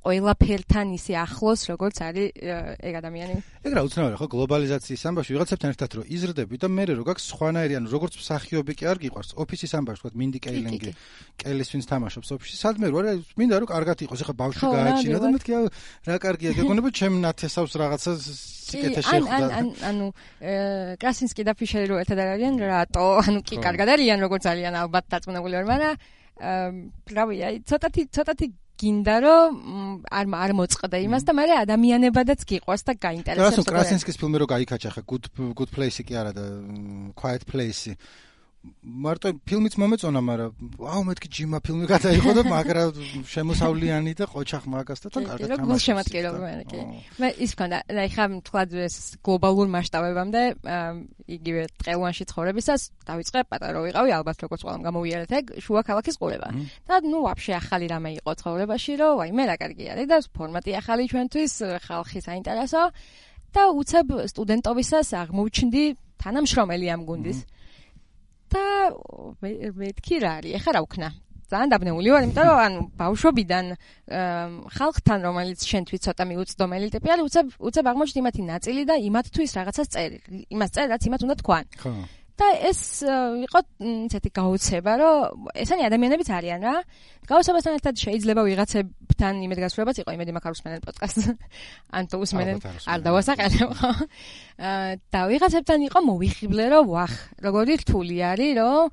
[0.00, 2.32] ყველაფერთან ისე ახლოს, როგორც არის
[2.80, 3.34] ეგ ადამიანი.
[3.60, 4.26] ეგ რა უცნაური ხო?
[4.32, 8.84] გლობალიზაციის ამბავში ვიღაცებთან ერთად რო იზრდები და მე რო გაქვს სხვანაირი ანუ როგორც მსახიობი კი
[8.88, 10.90] არ გიყვარს ოფისის ამბავში თქვა მინდი კეილინგი
[11.36, 15.28] კელის ვინც თამაშობს ოფისში სადმე რო არა მინდა რომ კარგად იყოს ეხა ბავშვი გააჩინა და
[15.36, 15.52] მეთქი
[16.08, 20.06] რა კარგია გეგონება ჩემ ნათესავს რაღაცა სიკეთე შეხვდა ან ან ანუ
[20.96, 25.54] კრასინსკი და ფიშერი რო ერთად არიან რატო ანუ კი კარგად არიან როგორც არიან ალბათ დაწუნებული
[25.60, 25.92] ვარ მაგრამ
[26.40, 28.46] რავი აი ცოტათი ცოტათი
[28.80, 29.50] გინდა რომ
[30.08, 33.44] არ არ მოწყდა იმას და მე ადამიანებადაც გიყვარს და გაინტერესებს.
[33.44, 35.24] რა თქმა უნდა, კრასინსკის ფილმი რო გაიქაჩა ხა good
[35.58, 36.44] good place-ი კი არა და
[37.12, 37.92] quiet place-ი.
[38.60, 40.52] მარტო ფილმიც მომეწონა, მაგრამ
[40.84, 42.82] აუ მეთქი ჯიმა ფილმი გადაიღო და მაგრა
[43.32, 45.64] შემოსავლიანი და ყოჩახ მაგას და თან კარგად თამაშობს.
[45.64, 46.80] როგორ შემატკირო მე კი.
[47.24, 50.42] მე ის ქონდა, აი ხა თქვა ეს გლობალურ მასშტაბებამდე
[51.40, 56.48] იგივე ტყევანში ცხოვრებისას დავიწყე პატარა ვიყავი ალბათ როგორც ყველამ გამოვიარეთ ეგ შუა ქალაქის ყურება.
[56.84, 60.70] და ნუ ვაფშე ახალი რამე იყო ცხოვრებაში, რომ აი მე რა კარგი არის და ფორმატი
[60.76, 61.52] ახალი ჩვენთვის
[61.88, 62.82] ხალხი საინტერესო
[63.56, 65.84] და უცებ სტუდენტობისას აღმოჩნდი
[66.20, 67.40] თანამშრომელი ამ გუნდის.
[67.40, 67.58] Mm -hmm.
[68.52, 68.64] და
[69.80, 70.52] მეთქი რა არის?
[70.60, 71.08] ეხა რა ვქნა?
[71.50, 73.64] ძალიან დაბნეული ვარ, იმიტომ რომ ანუ ბავშვობიდან
[74.70, 79.88] ხალხთან რომელიც შენთვის ცოტა მიუწდომელი ტიპი არის, უცებ უცებ აღმოჩნდი იმათი ნაწილი და იმათთვის რაღაცას
[79.90, 80.18] წერი.
[80.54, 81.64] იმას წერი, რაც იმათ უნდა თქვან.
[81.82, 81.90] ხო.
[82.40, 83.60] და ეს იყო
[84.08, 86.76] ესეთი გაუცება, რომ ესენი ადამიანებიც არიან რა.
[87.30, 91.24] გაუცებასთან ერთად შეიძლება ვიღაცებთან იმედგაცრუებაც იყო, იმედი მაქვს უსმენელ პოდკასტს.
[91.94, 92.58] ან თუ უსმენელ,
[92.90, 93.90] არ დავასაყენებ ხო?
[95.14, 97.12] და ვიღაცებთან იყო მოვიხიბლე, რომ ვახ,
[97.44, 98.84] როგორი რთული არის, რომ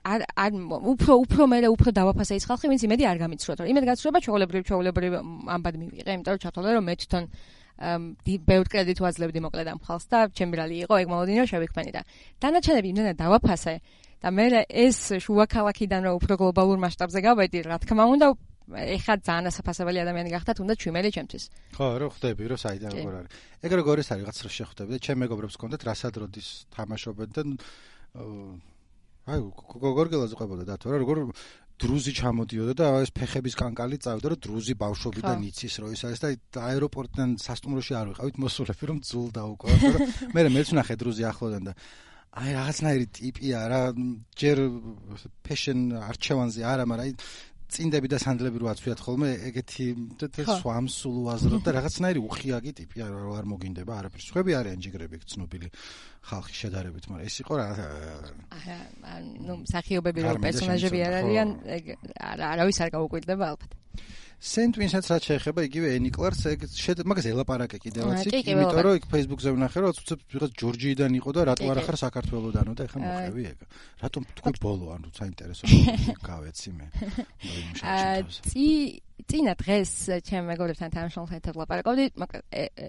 [0.00, 0.50] არ არ
[0.96, 3.68] უფრო უფრო მე უფრო დავაფასე ის ხალხი, ვინც იმედი არ გამიცრუა.
[3.70, 5.12] იმედგაცრუება ჩაოლებრივ ჩაოლებრივ
[5.54, 7.24] ამბად მივიღე, იმიტომ რომ ჩათვალე რომ მე თვითონ
[7.80, 12.02] ბევრ კრედიტ ვაძლევდი მოკლედ ამ ხალხს და ჩემი რალი იყო ეგ მოლოდინო შევიქმნი და
[12.44, 13.74] დანარჩენები იმდენად დავაფასე
[14.20, 18.26] და მე ეს შუა ქალაქიდან რო უფრო გლობალურ მასშტაბზე გავედი რა თქმა უნდა
[18.70, 21.44] ეხა ძალიან ასაფასებელი ადამიანი გახდა თუნდაც ჩვენელი ჩემთვის.
[21.74, 23.30] ხო რო ხვდები რო საიდან როგორ არის.
[23.66, 27.42] ეგ როგორ ის არის რაღაც რო შეხვდები და ჩემ მეგობრებს კონდეთ რასადროდის თამაშობენ და
[29.30, 29.38] აი
[29.98, 31.16] გორგელაზე ყვებოდა და თორე როგორ
[31.80, 36.28] დრუზი ჩამოდიოდა და ეს ფეხების კანკალი წავიდა რომ დრუზი ბავშვობიდან იცის რომ ის არის და
[36.60, 39.76] აეროპორტიდან სასტუმროში არ ვიყავით მოსულები რომ ძულდა უკვე
[40.34, 41.74] მაგრამ მე მეც ვნახე დრუზი ახლოდან და
[42.30, 43.80] აი რაღაცნაირი ტიპია რა
[44.38, 44.58] ჯერ
[45.42, 47.12] ფეშენ არჩევანზე არა მაგრამ აი
[47.70, 49.86] წინდები და სანდლები რო აცვიათ ხოლმე ეგეთი
[50.60, 55.68] სვამსულ უაზრო და რაღაცნაირი უხიაგი ტიპია რო არ მოგინდება არაფერს ხვები არიან ჯიგრები ცნობილი
[56.30, 57.66] ხალხი შედარებით მაგრამ ეს იყო რა
[58.58, 59.14] აა
[59.46, 61.84] ნუ მსახიობები რო პერსონაჟები არ არიან ეგ
[62.50, 63.72] არავის არ გაუკვირდება ალბათ
[64.40, 66.62] სენტვინსაც რაც შეეხება იგივე ენი კლარს ეგ
[67.04, 71.40] მაგას ელაპარაკე კიდევაც იქ იმიტომ რომ იქ Facebook-ზე ვნახე რომ უცებ ვიღაც ჯორჯიიდან იყო და
[71.50, 73.58] რატო არ ახარ საქართველოსდანო და ეხლა მოხევი ეგ.
[74.00, 75.64] რატომ თქვი ბოლო ანუ საინტერესო
[76.30, 76.86] გავეცი მე
[77.84, 78.16] აა
[78.48, 78.68] წი
[79.30, 79.90] წინა დღეს
[80.26, 82.42] ჩემ მეგობრებთან თანამშრომლთან ერთად ლაპარაკობდი მაგრამ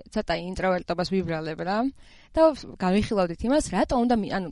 [0.10, 1.78] ცოტა ინტროვერტობას ვიბრალებ რა.
[2.32, 2.42] და
[2.82, 4.50] გავიხილავდით იმას, რატო უნდა ანუ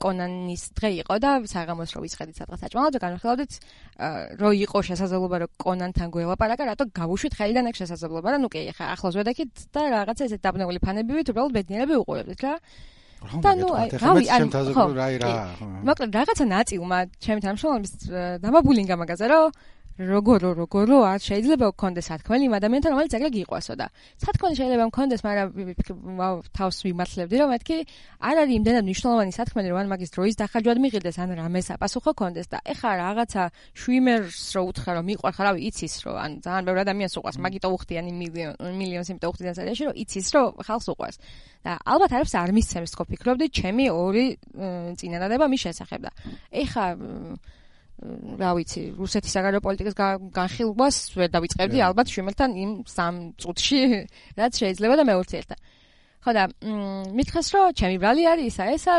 [0.00, 3.52] კონანის დღე იყო და საღამოს რო ვიცხედით სადღაც აჭმალად და გავიხილავდით
[4.40, 8.86] რო იყო შესაძლებლობა რომ კონანთან გველაპარაკა, რატო გავუშვით ხელიდან ეგ შესაძლებლობა და ნუ კი ახლა
[8.96, 12.54] ახლოს ვედაქით და რაღაცა ესეთ დაბნეული ფანები ვით, უბრალოდ ბედნიერები უყურებდით რა.
[13.20, 13.68] და ნუ
[14.00, 14.84] რავი ან ხო
[15.84, 17.92] მოკლედ რაღაცა ნაწილმა ჩემი თანამშრომლების
[18.40, 19.52] დამაბულინგა მაგაზე რომ
[20.00, 23.86] როგორ როგორ არ შეიძლება გქონდეს სათქმელი იმ ადამიანთან რომელიც ეგრე გიყვასოდა.
[24.24, 25.48] სათქმელი შეიძლება მქონდეს, მაგრამ
[26.56, 27.76] თავს ვიმართლებდი რომ მეთქი
[28.24, 32.48] არ არის იმდენად მნიშვნელოვანი სათქმელი რომ ან მაგის დროის დახარჯვად მიყიდეს ან რამეს აპასუხო გქონდეს
[32.48, 33.42] და ეხა რაღაცა
[33.76, 38.10] შვიმერს რო უთხრა რომ მიყვარ ხარავი იცის რომ ან ძალიან ბევრ ადამიანს უყვარს მაგიტო უხდიანი
[38.16, 41.16] მილიონ მილიონს იმიტო უხდიან სერიაში რომ იცის რომ ხალხს უყვარს.
[41.60, 44.26] და ალბათ არაფერს არ მისცემს თქო ფიქრობდი ჩემი ორი
[44.96, 46.10] წინადადება მის შესახებ და
[46.56, 46.84] ეხა
[48.00, 49.96] რა ვიცი, რუსეთის საგარეო პოლიტიკის
[50.32, 53.80] განხილვას ვერ დავიწყებდი ალბათ შიმელთან იმ სამ წუთში,
[54.40, 55.56] რაც შეიძლება და მეურთიერთა.
[56.20, 56.42] ხო და
[57.16, 58.94] მითხეს რომ ჩემი ბრალი არის ისა ესა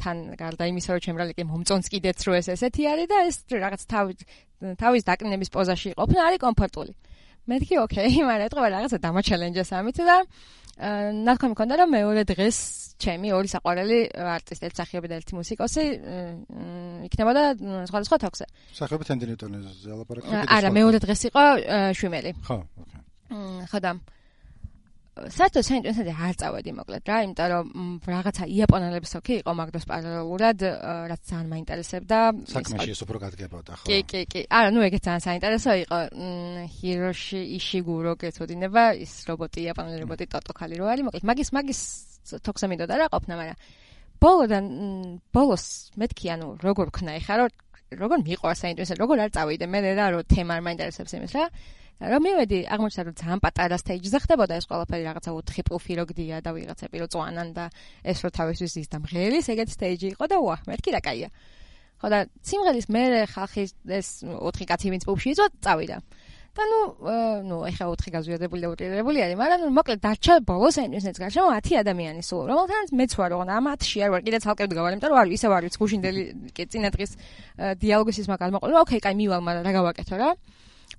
[0.00, 3.36] თან გარდა იმისა რომ ჩემი ბრალი კი მომწონს კიდეც რომ ეს ესეთი არის და ეს
[3.52, 4.16] რაღაც თავის
[4.80, 6.92] თავის დაკნინების პოზაში ყოფნა არის კომფორტული.
[7.44, 10.16] მეთქი ოკეი, მაგრამ ეთქვა რაღაცა დამაჩელენჯეს ამით და
[11.28, 12.58] ნახომ მქონდა რომ მეორე დღეს
[12.98, 15.84] ჩემი ორი საყვარელი არტისტი, ერთი მსახიობი და ერთი მუსიკოსი
[17.08, 17.42] იქნებოდა
[17.88, 18.44] სხვადასხვა თოქზე.
[18.76, 20.46] მსახიობი თენდინეტონზე ალაპარაკები.
[20.56, 21.42] არა, მეორე დღეს იყო
[21.96, 22.30] შვიმელი.
[22.42, 23.02] ხო, ოკეი.
[23.70, 23.92] ხო და
[25.12, 27.66] საერთოდ საინტერესოა არ წავედი მოკლედ რა, იმიტომ რომ
[28.00, 30.58] რაღაცა იაპონელების ოკი იყო მაგდოს პარალელურად,
[31.12, 32.18] რაც ძალიან მაინტერესებდა.
[32.48, 33.84] საქმეში ეს უფრო გადგებოდა ხო?
[33.92, 34.40] კი, კი, კი.
[34.48, 35.98] არა, ნუ ეგეც ძალიან საინტერესო იყო.
[36.80, 41.80] ჰიროში იშიგურო გეცოდინება, ის რობოტი, იაპონელი რობოტი ტოტოქალი რო არის, მოკლედ მაგის მაგის
[42.22, 43.58] თოქზე მინდოდა რა ყოფნა, მაგრამ
[44.22, 44.66] ბოლოდან
[45.34, 45.64] ბოლოს
[45.98, 47.50] მეთქი ანუ როგორ ვქნა ეხლა რომ
[47.98, 51.44] როგორ მიყვარს საინტერესო როგორ არ წავიდე მე რა რომ თემა არ მაინტერესებს იმის რა.
[52.02, 56.38] რომ მივედი აღმოჩნდა რომ ძალიან პატარა სტეიჯზე ხდებოდა ეს ყველაფერი რაღაცა 4 პუფი რო გდია
[56.42, 57.64] და ვიღაცები რო წვანან და
[58.02, 61.28] ეს რო თავისთვის ის და მღელის ეგეთ სტეიჯი იყო და ვა მეთქი რა კაია
[62.02, 65.96] ხო და სიმღერის მე ხალხი ეს 4 კაცი ვინც პუფში იწვა წავიდა.
[66.52, 66.80] და ნუ
[67.48, 71.80] ნუ ეხა 4 გაზვიადებული და უტრირებული არის, მაგრამ ნუ მოკლედ დარჩა ბოლოს ენვისნეც გარშემო 10
[71.80, 72.44] ადამიანი სულ.
[72.52, 75.46] რომელთანაც მეც ვარ, ოღონდ ამ 10-ში არ ვარ, კიდე ცალკე ვდგავარ, იმიტომ რომ არ ისე
[75.48, 77.12] ვარ, ვიცი გუშინდელი კი წინა დღის
[77.80, 80.30] დიალოგის ის მაგალ მოყოლა, ოკეი, კაი მივალ, მაგრამ რა გავაკეთო რა?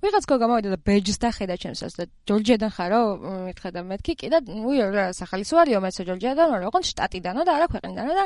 [0.02, 3.00] ვიღაც გოგო გამოვიდა და ბეჯს დახედა ჩემსას და ჯორჯიადან ხარო
[3.46, 7.52] მითხა და მეთქი კი და უი რა სახალის ვარიო მეცო ჯორჯიადან რა ოღონდ შტატიდანო და
[7.54, 8.24] არა ქვეყნიდანო და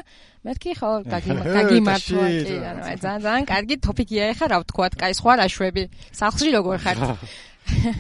[0.49, 5.83] მეთქი ხო გაგიმართვა კი ანუ ძალიან ძალიან კარგი თოპიკია ეხა რა ვთქვა კაი სხვა რაშვები
[6.17, 6.97] სახლში როგორ ხარ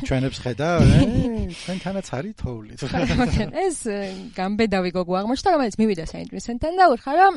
[0.09, 0.69] ჩვენებს ხედა
[1.63, 2.73] ჩვენ თანაც არის თოვლი.
[3.67, 3.79] ეს
[4.37, 7.35] გამბედავი გოგო აღმოჩნდა რომელიც მივიდა საინტერესენთან და ურხა რომ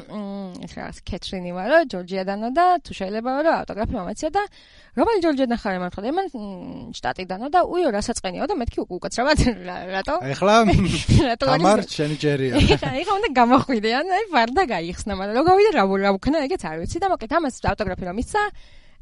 [0.65, 4.43] ეს რაღაც კეთრინი ვარო ჯორჯიადანო და თუ შეიძლება ვარო ავტოგრაფი მომეცია და
[4.99, 6.27] რომელი ჯორჯიადან ხარ მართლა ემან
[6.97, 9.39] შტატიდანო და უიო რასაწყენიო და მეთქი უკაცრავად
[9.95, 10.15] რატო?
[10.33, 10.53] ეხლა
[11.39, 16.11] თამარ შენი ჯერია ეხლა უნდა გამოხვიდე ან აი ვარდა გაიხსნა მაგრამ რო გავიდე რა რა
[16.19, 18.43] ვქნა ეგეც არ ვიცი და მოკლედ ამას ავტოგრაფი რომ მისცა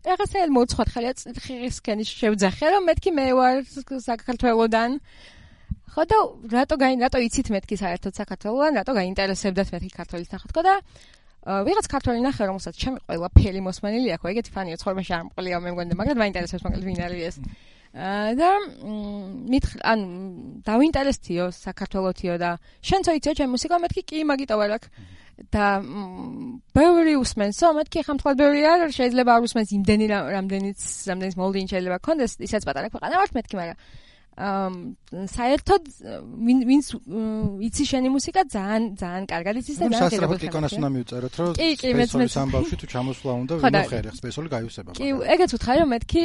[0.08, 4.98] რაღაცა მოცხოთ ხალია ხისკენი შევძახე რომ მეთქი მე ვარ საქართველოსდან
[5.94, 6.18] ხო და
[6.56, 10.76] რატო გაინ რატო იცით მეთქი საერთოდ საქართველოსდან რატო გაინტერესებდათ მეთქი ქართლის ნახოთ ხო და
[11.68, 15.70] ვიღაც ქართველი ნახე რომელსაც ჩემი ყველა ფელი მოსმენილი აქვს ეგეთი ფანია ცხოვრებაში არ მყოლია მე
[15.76, 17.36] მგონი მაგრამ მაინტერესებს მაგალითად ვინ არის ეს
[17.94, 18.50] და
[19.50, 20.00] მით ან
[20.62, 22.50] დავინტერესთიო საქართველოსთიო და
[22.86, 24.84] შენც ოიცე ჩემ მუსიკა მეთქი კი მაგიტო ვარ აქ.
[25.40, 25.80] და
[26.76, 31.98] ბევრი უსმენსო, მეთქი ხა მთლად ბევრი არ შეიძლება არ უსმენს იმდენი რამდენიც რამდენიც მოლდინი შეიძლება
[32.04, 33.78] კონდეს, ისაც პატარა ქვეყანა ვართ მეთქი, მაგრამ
[34.40, 35.84] საერთოდ
[36.40, 36.92] ვინც
[37.68, 41.68] იცი შენი მუსიკა ძალიან ძალიან კარგად იცის და ძალიან შეიძლება კიკონას უნდა მიუწეროთ რომ კი
[41.82, 46.24] კი მეც მეც ამბავში თუ ჩამოსვლა უნდა ვიმოხერე სპეციალური გაიუსება კი ეგეც უთხარი რომ მეთქი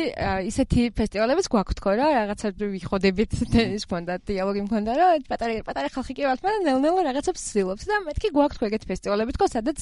[0.50, 3.30] ისეთი ფესტივალებიც გვაქვს თქო რა რაღაცა ვიხოდებით
[3.74, 7.96] ის მქონდა დიალოგი მქონდა რომ პატარა პატარა ხალხი კი ვართ მაგრამ ნელ-ნელა რაღაცებს ვცდილობთ და
[8.06, 9.78] მეთქი გვაქვს თქო ეგეთი ფესტივალები თქო სადაც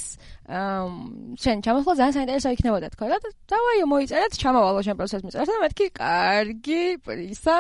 [1.43, 5.61] შენ ჩამოსვლა ძალიან საინტერესო იქნებოდა თქო რა და დავაიო მოიწერეთ ჩამავალო შენ პროცესს მიწერეთ და
[5.63, 7.57] მეთქი კარგი პრისა.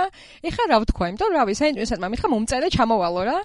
[0.48, 3.38] ეხა ეხა რა ვთქვა, იმიტომ რავი, საინტერესოდ მამითხა მომწერე ჩამოვალო რა.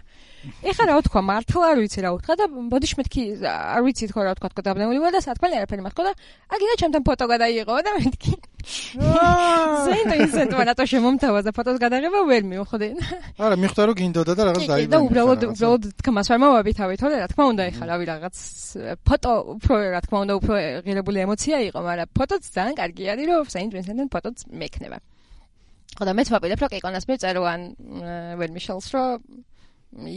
[0.69, 4.31] ეხა რა ვთქვა, მართლა არ ვიცი რა ვთქვა და ბოდიში მეთქი არ ვიცი თქო რა
[4.37, 6.11] ვთქვა, თქო დაბნეული ვარ და სათქმელი არაფერი მათქვა და
[6.53, 8.33] აგინა ჩემთან ფოტო გადაიღო და მეთქი.
[9.87, 12.89] საინტერესოდ ვარ რატო შემომთავაზა და ფოტოს გადაღება ვერ მივხვდი.
[13.41, 14.93] არა, მიხვდა რომ გინდოდა და რაღაც დაიბანა.
[14.93, 18.35] და უბრალოდ უბრალოდ თქმას ვერ მოვაბი თავი, თორე რა თქმა უნდა ეხა რავი რაღაც
[19.09, 20.53] ფოტო უფრო რა თქმა უნდა უფრო
[20.85, 24.99] ღირებული ემოცია იყო, მაგრამ ფოტოც ძალიან კარგი არის რომ საინტერესოდ ფოტოც მექნება.
[26.05, 27.61] და მეც ვაპირებ რომ კიკონას მიწერო ან
[28.37, 29.23] ვერ მიშელს რომ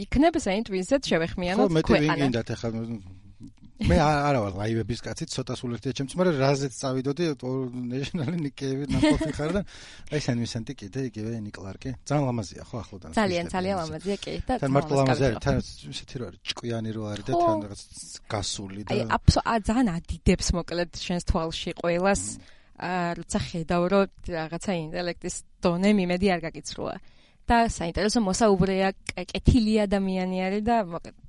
[0.05, 2.69] იქნებ საინტ ვინსეთ შევეხმიანო ხო მეტი ვინ გინდათ ახლა
[3.81, 7.29] მე არა ვარ ლაივების კაცი ცოტა სულერთია ჩემს მაგრამ რაზეც წავიდოდი
[7.89, 9.61] ნეშნალი ნიკეები ნახოთი ხარ და
[10.13, 13.09] აი სენ ვინსენტი კიდე იგივე ნიკლარკი ძალიან ლამაზია ხო ახლოდან.
[13.17, 17.25] ძალიან ძალიან ლამაზია კი და თან მარტო ლამაზია თან ისეთი რო არის ჭკვიანი რო არის
[17.25, 17.81] და თან რაღაც
[18.29, 22.21] გასული და აი ძალიან ადიდებს მოკლედ შენს თვალში ყოველას
[22.81, 26.95] როცა ხედავ რომ რაღაცა ინტელექტის დონე მიმედი არ გაკიცრუა
[27.49, 28.89] და საინტერესო მოსაუბრეა
[29.31, 30.77] კეთილი ადამიანი არის და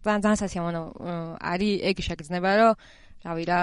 [0.05, 0.83] ძალიან სასიამოვნო
[1.53, 2.73] არის ეგ შეგრძნება რომ
[3.27, 3.61] რავი რა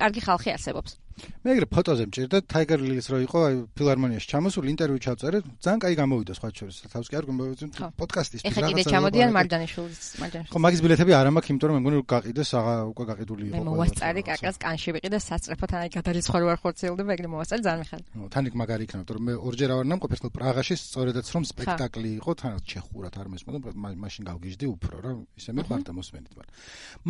[0.00, 0.96] კარგი ხალხი არსებობს
[1.44, 2.36] მე ეგრე ფოტოზე მჭირდა.
[2.48, 7.08] Tiger Lilies რო იყო აი ფილარმონიაში ჩამოსული ინტერვიუ ჩავწერე ძალიან კაი გამოვიდა სხვა შორის თავს
[7.10, 7.64] კი არ გვიმოვიდა
[7.98, 11.82] პოდკასტის რაღაცა ეხა კიდე ჩამოდიან მარჯანიშვილის მარჯანიშვილის ხო მაგის ბილეთები არ ამაქვს იმიტომ რომ მე
[11.84, 16.46] მგონი გაყიდეს აღა უკვე გაყიდული იყო მე მოვასწარი კაკას კანში ვიყიდე საწრეფოთან აი გადარიცხვა რო
[16.52, 18.02] არ ხორცელდება ეგრე მოვასწარი ძალიან მიხარ
[18.32, 22.32] თან იქ მაგარი იქნება რომ მე ორჯერ ავარ ნამყოფ ერთხელ პრაღაში სწორედაც რომ სპექტაკლი იყო
[22.40, 23.58] თან ჩეხურად არ მესმოდა
[24.04, 26.54] მაშინ გავგიჟდი უფრო რა ისე მეყვარდა მოსმენით მაგრამ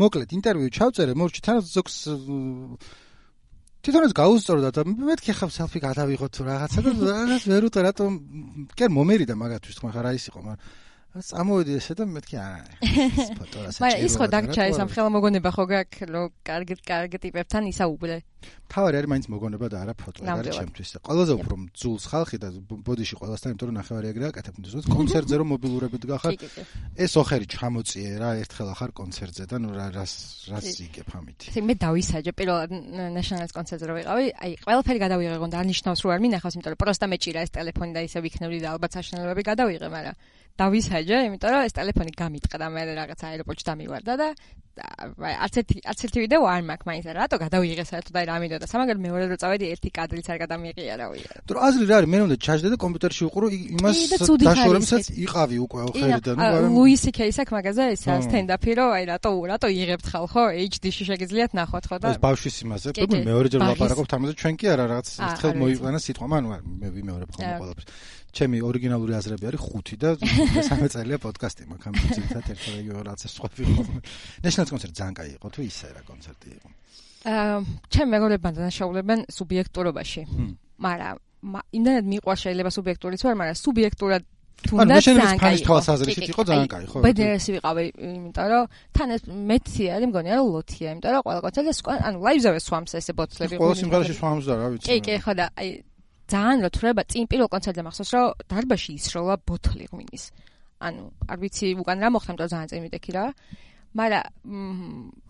[0.03, 1.97] მოკლედ ინტერვიუ ჩავწერე მორჩი თან ზოგს
[3.85, 8.11] თვითონაც გაუსწორდა და მეთქი ხა სელფი გადავიღოთ თუ რაღაცა და რაღაც ვერ უტყვა რატომ
[8.75, 10.88] კი მომერიდა მაგათთვის თქვენ ხარ აი ის იყო მაგრამ
[11.25, 12.75] წამოვიდი ესე და მეთქი არა
[13.39, 17.19] ფოტო რასაც მაგრამ ის ხო დაგჭა ეს ამ ხელა მოგონება ხო გაქვს რომ კარგი კარგი
[17.25, 18.17] ტიპებთან ისაუბრე?
[18.69, 22.49] თავარი არის მაინც მოგონება და არა ფოტო ეს არის ჩემთვის ყველაზე უფრო ძულს ხალხი და
[22.85, 26.33] ბოდიში ყველასთან იმიტომ რომ ნახევარი ეგრე აკეთებ თუნდაც კონცერტზე რომ მობილურებით გახარ
[27.05, 30.13] ეს ოხერი ჩამოწიე რა ერთხელ ახარ კონცერტზე და ნუ რას
[30.53, 32.71] რას იგებ ამით ისე მე დავისაჯე პირველად
[33.17, 36.83] ნაშნალის კონცერტზე რომ ვიყავი აი ყველაფერი გადავიღე გონდა არ ნიშნავს რომ არ მინახავს იმიტომ რომ
[36.85, 40.17] პროსტა მეჭირა ეს ტელეფონი და ისე ვიქნები და ალბათ საშინელებები გადავიღე მაგრამ
[40.59, 44.29] დავისაჯე, იმიტომ რომ ეს ტელეფონი გამიტყდა მე რაღაც აეროპორტში დამივარდა და
[44.79, 48.67] არც ერთი არც ერთი ვიდეო არ მაქვს მაინც რატო გადავიღე საერთოდ აი რა მინდოდა?
[48.71, 52.11] სამაგერ მეორე რო წავედი ერთი კადრიც არ გადამიღიარავია თუ აზრი რა არის?
[52.15, 53.97] მე უნდა ჩაჯდე და კომპიუტერში უყურო იმას
[54.47, 59.69] დაშორებსაც იყავი უკვე ხედა ნუ ლუისი კეის აქ მაგაზე ეს სტენდაპი რო აი რატო რატო
[59.79, 62.89] იღებთ ხალხო HD-ში შეგიძლიათ ნახოთ ხო და ეს ბავშვის იმაზე.
[62.99, 67.55] პრობლემა მეორეჯერ ვლაპარაკობთ ამაზე ჩვენ კი არა რაღაც ერთხელ მოიყვანა სიტყვა მანუ მე ვიმეორებ ხოლმე
[67.59, 67.87] ყველაფერს
[68.33, 70.11] ჩემი ორიგინალური აზრები არის 5 და
[70.69, 74.01] სამე წელია პოდკასტი მაქვს ამ ძირითადად ერთ რეგიონალ რაღაცას ხვევი ხოლმე.
[74.45, 76.69] ნეშნალ კონცერტი ძალიან კაი იყო თუ ისე რა კონცერტი იყო.
[77.29, 77.57] აა
[77.89, 80.23] ჩემ მეგობრებთან დანაშაულებენ სუბიექტურობაში.
[80.79, 81.17] მაგრამ
[81.79, 84.23] იმდანად მიყვარს შეიძლება სუბიექტურიც ვარ, მაგრამ სუბიექტურად
[84.59, 85.67] თუნდაც ძალიან კაი იყო.
[85.71, 86.99] თვალსაზრისით იყო ძალიან კაი, ხო?
[87.07, 88.65] ბედნიერესი ვიყავი, იმიტომ რომ
[88.99, 91.73] თან ეს მეცი არის, მგონია რომ ლოთია, იმიტომ რომ ყველა კონცერტზე
[92.09, 93.55] ანუ ლაივზევე სვამს ესე ბოთლები.
[93.55, 94.87] ყველა სიმღერაში სვამს და რა ვიცი.
[94.91, 95.69] კი, კი, ხო და აი
[96.29, 100.25] ძალიან რა უნდა წინ პირველ კონცერტზე მახსოვს რომ დარბაში ისროლა ბოთლი ღვინის.
[100.87, 103.25] ანუ არ ვიცი უკან რა მოხდა მაგრამ ძალიან წინ მიდექი რა.
[103.99, 104.25] მაგრამ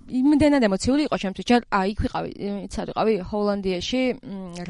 [0.09, 1.45] იმდენად ემოციური იყო ჩემთვის.
[1.51, 2.31] ჯერ აი იქ ვიყავი
[2.67, 3.15] იცად ვიყავი?
[3.31, 4.03] ჰოლანდიაში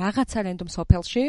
[0.01, 1.25] რაღაცა რენდომ სოფელში.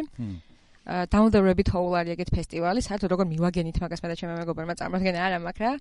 [1.13, 4.73] down the rabbit hole არის ეგეთ ფესტივალი საერთოდ როგორ მივაგენით მაგას მე და ჩემი მეგობრებმა
[4.79, 5.71] წარმოადგენა არა მაქვს რა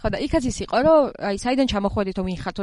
[0.00, 2.62] ხო და იქაც ის იყო რომ აი საიდან ჩამოხვედით რომ ვინ ხართო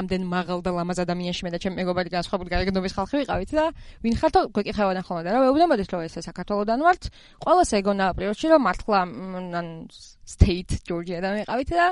[0.00, 3.64] ამდენ მაღალ და ლამაზ ადამიანში მე და ჩემი მეგობარი განსხვავებული გარეგნობის ხალხი ვიყავით და
[4.02, 7.02] ვინ ხართო გვეკითხებოდნენ ხოლმე და რა ვეუბნებოდი რომ ეს საქართველოსდან ვართ
[7.46, 9.00] ყოველს ეგონა პრიორში რომ მართლა
[9.62, 9.66] ან
[10.26, 11.86] state georgia-დან ვიყავით და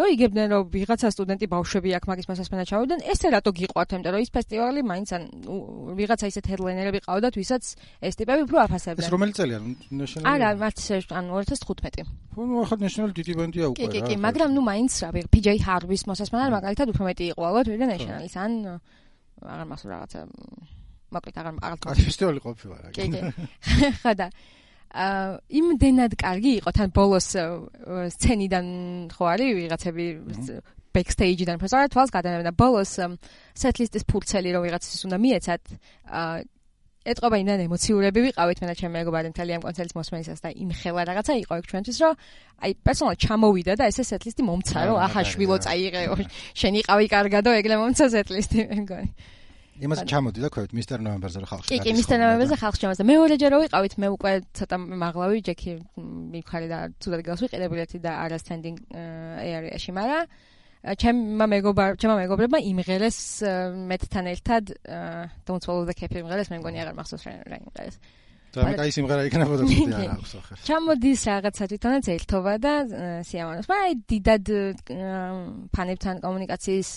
[0.00, 4.22] რო იგებდნენ რომ ვიღაცა სტუდენტი ბავშვები აქ მაგის მასასმენად ჩავიდნენ, ესე რატო გიყვართ, იმიტომ რომ
[4.24, 5.22] ის ფესტივალი მაინც ან
[6.00, 7.62] ვიღაცა ისეთ ჰედლაინერები ყავდათ, ვისაც
[8.00, 9.04] ეს ტიპები უფრო აფასებდნენ.
[9.04, 9.58] ეს რომელი წელია?
[10.00, 10.28] ნაშენალი?
[10.32, 10.78] არა, მარც
[11.20, 12.04] ან 2015.
[12.40, 13.92] ნუ ახლა ნაშენალი დიდი ბენდია უკვე რა.
[13.92, 17.66] კი, კი, კი, მაგრამ ნუ მაინც რა, PJ Harvey-ის მოსასმენად მაგალითად უფრო მეტი იყო ალბათ,
[17.68, 18.50] ვიდრე ნაშენალის ან
[19.40, 20.20] აღარ მასო რაღაცა
[21.10, 22.88] მოკლედ აღარ აღარ კარი ფესტივალი ყოფილა რა.
[22.94, 23.20] კი, კი.
[24.04, 24.58] ხოდა აა
[24.90, 27.28] იმდენად კარგი იყო თან ბოლოს
[28.16, 28.66] სცენიდან
[29.14, 30.06] ხო არის ვიღაცები
[30.90, 32.98] backstage-დან ფასარა თვალს გადანებდა და ბოლოს
[33.54, 35.62] set-list-ის ფურცელი რო ვიღაცის უნდა მიეცათ
[36.10, 36.42] აა
[37.00, 41.02] ეთყობა იმდან ემოციურები ვიყავით მე და ჩემი მეგობარი მთელი ამ კონცერტის მოსმენისას და იმ ხელა
[41.08, 42.14] რაღაცა იყო ეგ ჩვენთვის რომ
[42.60, 46.14] აი პერსონალ ჩამოვიდა და ესე set-list-ი მომცა რომ აჰა შვილო წაიღეო
[46.60, 49.08] შენ იყავი კარგადო ეგლე მომცა set-list-ი მე მგონი
[49.86, 51.68] იმას ჩამოდი და ქვევით მისტერ ნოემბერზე ხალხში.
[51.72, 53.06] კი, კი, მისტერ ნოემბერზე ხალხში ჩამოდი.
[53.10, 55.72] მეორეჯერ რო ვიყავით, მე უკვე ცოტა მაღლავი ჯექი
[56.36, 60.24] მიქარი და ცუდად გავს ვიყიდები ერთი და არა სტენდინგ არეაში, მაგრამ
[60.80, 63.18] ჩემმა მეგობარ, ჩემმა მეგობრებმა იმღერეს
[63.90, 64.64] მეთთან ერთად
[65.44, 67.96] don't follow the cap იმღერეს, მე მგონი აღარ მახსოვს რა იმღერეს.
[68.50, 70.56] და მე კაი სიმღერა იქნებოდა თვითონ არ აქვს ახლა.
[70.66, 72.72] ჩამოდის რაღაცა თვითონაც ერთობა და
[73.28, 73.66] სიამოვნოს.
[73.70, 74.44] მაგრამ დიდად
[75.70, 76.90] ფანებთან კომუნიკაციის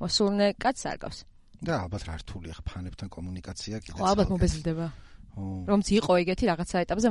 [0.00, 1.18] მოსულნე კაცს არ გავს.
[1.64, 3.98] და ალბათ რა რთულია ფანებთან კომუნიკაცია კიდე.
[3.98, 4.88] ხო, ალბათ მობეზლდება.
[5.34, 7.08] რომც იყო ეგეთი რაღაცა ეტაპზე,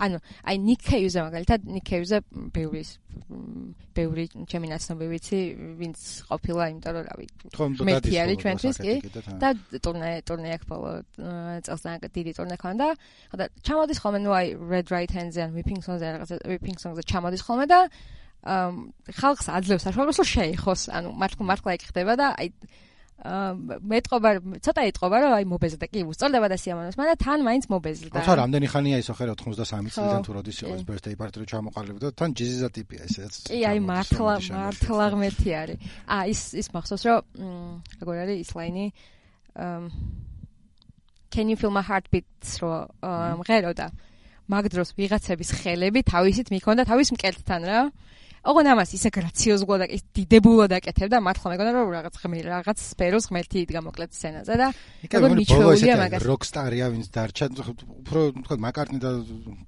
[0.00, 2.18] ანუ აი ნიკეიუზე მაგალითად, ნიკეიუზე
[2.56, 2.82] ბევრი
[3.92, 5.40] ბევრი ჩემი ნაცნობი ვიცი,
[5.76, 5.98] ვინც
[6.32, 7.26] ყოფილა, იმიტომ რომ რავი.
[7.84, 8.94] მეთი არის ჩვენთვის კი
[9.36, 9.48] და
[9.84, 10.92] ტურნე ტურნე აქ ბოლო
[11.68, 12.88] წელს და დიდი ტურნე ქონდა.
[13.36, 17.42] ხოდა ჩამოდის ხოლმე ნუ აი Red Right Hands-ზე ან Whipping Songs-ზე რაღაცა Whipping Songs-ზე ჩამოდის
[17.44, 17.80] ხოლმე და
[19.12, 22.48] ხალხს აძლევს საშუალებას რომ შეეხოს, ანუ მართლა მართლა იქ ხდება და აი
[23.18, 24.30] მეტყობა
[24.62, 25.84] ცოტა ეტყობა რომ აი მობეზლდა.
[25.90, 28.18] კი უსწორდება და სიამოვნებს მაგრამ თან მაინც მობეზლდა.
[28.22, 32.06] ხო რამდენი ხანია ისო ხერ 93 წლიდან თუ როდის იყო ეს birthday party რო ჩამოყალიბდა
[32.14, 33.32] თან ჯიზიზა ტიპია ესეც.
[33.50, 35.78] კი აი მართლა მართლა ღმერთი არის.
[36.06, 37.20] აა ის ის მახსოვს რომ
[37.98, 38.86] როგორ არის ის ლაინი
[41.34, 42.70] can you feel my heartbeats რო
[43.42, 43.86] მღეროდა
[44.48, 47.80] მაგ დროს ვიღაცების ხელები თავისით მიქონდა თავის მკერდთან რა
[48.48, 53.58] ოღონ ამას ისე გრაციოზულად და დიდებულად აკეთებდა მართლა მეგონა რომ რაღაც ხმი რაღაც სფეროს ღმერთი
[53.68, 54.68] იდგა მოკლედ სცენაზე და
[55.12, 56.24] როგორ მიჩვეულია მაგას.
[56.24, 59.10] როკსტარია ვინც დარჩა უფრო თქვა მაკარტნი და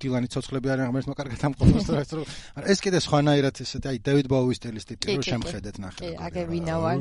[0.01, 2.27] დილანი ცოცხლები არიან ღმერთს მოკარგეთ ამ ყოველს რა რომ
[2.73, 6.01] ეს კიდე სხვანაირად ესე აი დევიდ ბოუის სტილის ტიპი რო შემხედეთ ნახე.
[6.01, 6.97] კი აგე ვინა ვარ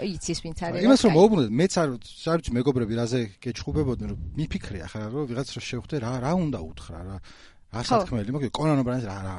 [0.00, 5.12] იცის ვინც არის იმას რომ მოუბრუნდეთ მეც არ საერთოდ მეგობრები რაზე გეჩხუბებოდნენ რომ მიფიქრე ახლა
[5.12, 7.16] რომ ვიღაც რო შევხვდე რა რა უნდა უთხრა რა
[7.70, 9.34] რა სათქმელი მოკლედ კონან ობრანის რა რა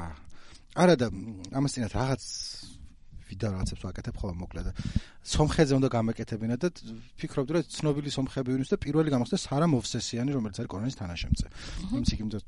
[0.72, 1.06] არა და
[1.52, 2.22] ამას წინათ რაღაც
[3.32, 4.68] ვიდა რაღაცებს ვაკეთებ ხოლმე მოკლედ.
[5.24, 6.68] სომხეზე უნდა გამეკეთებინა და
[7.16, 11.46] ფიქრობდი რომ ცნობილი სომხები ვინმეს და პირველი გამახსდა სარა მოვსესიანი რომელიც არის კონანის თანაშემწე.
[11.96, 12.38] იმის იქ იმდა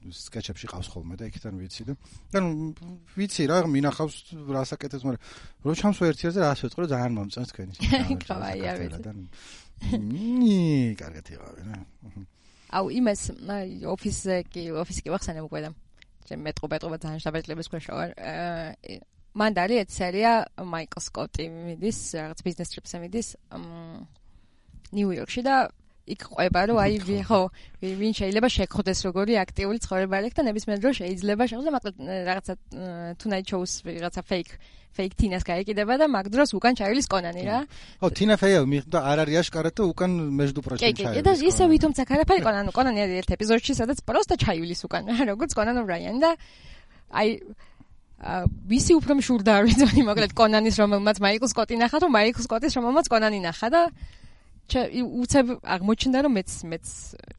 [0.00, 1.92] სკეჩებში ყავს ხოლმე და იქიდან ვიცი და
[2.40, 2.48] ანუ
[3.20, 4.16] ვიცი რა მინახავს
[4.48, 5.20] რასაკეთებს მაგრამ
[5.68, 7.74] რო ჩამს ვერციაზე რას ვეწყრო ძალიან მომწონს თქვენი
[8.24, 9.12] კავაი არ ვიცი.
[10.00, 11.76] ნი კარგად იყავი რა
[12.70, 13.20] აუ იმას
[13.94, 15.70] ოფისზე კი ოფისი კი ვახსენებ უკვე და
[16.30, 18.10] ჩემ მეტყო მეტყობა ძალიან შაბეჭლების ქვეშ ვარ.
[19.30, 23.28] მან დარი ეს სერია მაიკლ სკოტი მიდის რაღაც ბიზნეს ტრიპზე მიდის
[24.94, 25.56] ნიუ-იორკში და
[26.08, 27.40] იქ ყובה, რომ აი ვიღო,
[27.80, 31.84] ვინ შეიძლება შეგხვდეს როგორი აქტიული ცხოვრება არის და ნებისმიერო შეიძლება შეხვდეს მაგ
[32.28, 32.52] რაღაცა
[33.20, 34.52] tonight shows რაღაცა fake
[34.96, 37.58] fake თინას გაეკიდება და მაგ დროს უკან ჩაივლის კონანი რა.
[38.02, 40.98] ო თინა ფეია მიხდა არ არის აშკარა და უკან მეჯდუ პროჩი ჩაივლის.
[40.98, 45.02] კი, კი, და ისე ვითომ ცაკარაფარი კონანი, კონანი არის ერთ ეპიზოდში, სადაც პროსტა ჩაივლის უკან,
[45.30, 46.30] როგორც კონან ობრაიანი და
[47.10, 47.28] აი
[48.68, 53.06] ვისი უფრო მშურდა არის ძველი მოკლედ კონანის რომელმაც მაიკლ სკოტი ნახა თუ მაიკლ სკოტის რომელმაც
[53.08, 53.80] კონანი ნახა და
[54.70, 56.86] უცებ აღმოჩნდა რომ მეც მეც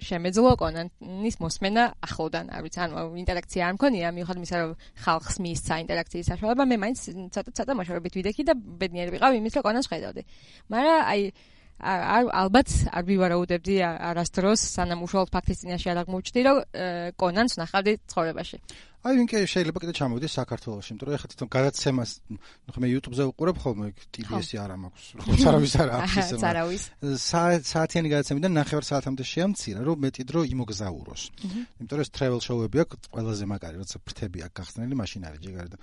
[0.03, 4.71] შემეძლო კონანის მოსმენა ახლოდან არ ვიცი ანუ ინტერაქცია არ მქონია მიუხედავად იმისა რომ
[5.05, 6.99] ხალხს მიისცა ინტერაქციის საშუალება მე მაინც
[7.31, 10.21] ცოტა ცოტა მოშორებით ვიდექი და ბედნიერი ვიყავ იმის რომ კონანს ხედავდი.
[10.71, 11.21] მაგრამ აი
[11.81, 13.75] ალბათ არ ვივარაუდებდი
[14.11, 16.63] არასდროს სანამ უშუალოდ ფაქტის წინაშე არ აღმოჩნდი რომ
[17.17, 18.61] კონანს ნახავდი ცხოვრებაში
[19.01, 23.57] აი ვინკე შეიძლება კიდე ჩამოვიდეს საქართველოში, იმიტომ რომ ეხლა თვითონ გადაცემას, ნუ ხმე YouTube-ზე უყურებ
[23.63, 25.05] ხოლმე, TBS-ი არ მაქვს.
[25.25, 26.35] ხოც არავის არ აქვს ისე.
[26.51, 26.83] არავის.
[27.65, 31.21] საათიანი გადაცემიდან ნახევარ საათამდე შეამცირა, რომ მეტი დრო იმოგზაუროს.
[31.81, 35.69] იმიტომ რომ ეს travel show-ები აქვს ყველაზე მაგარი, როცა ფრთები აქვს გახსნილი, მაშინ არის ჯიგარი
[35.73, 35.77] და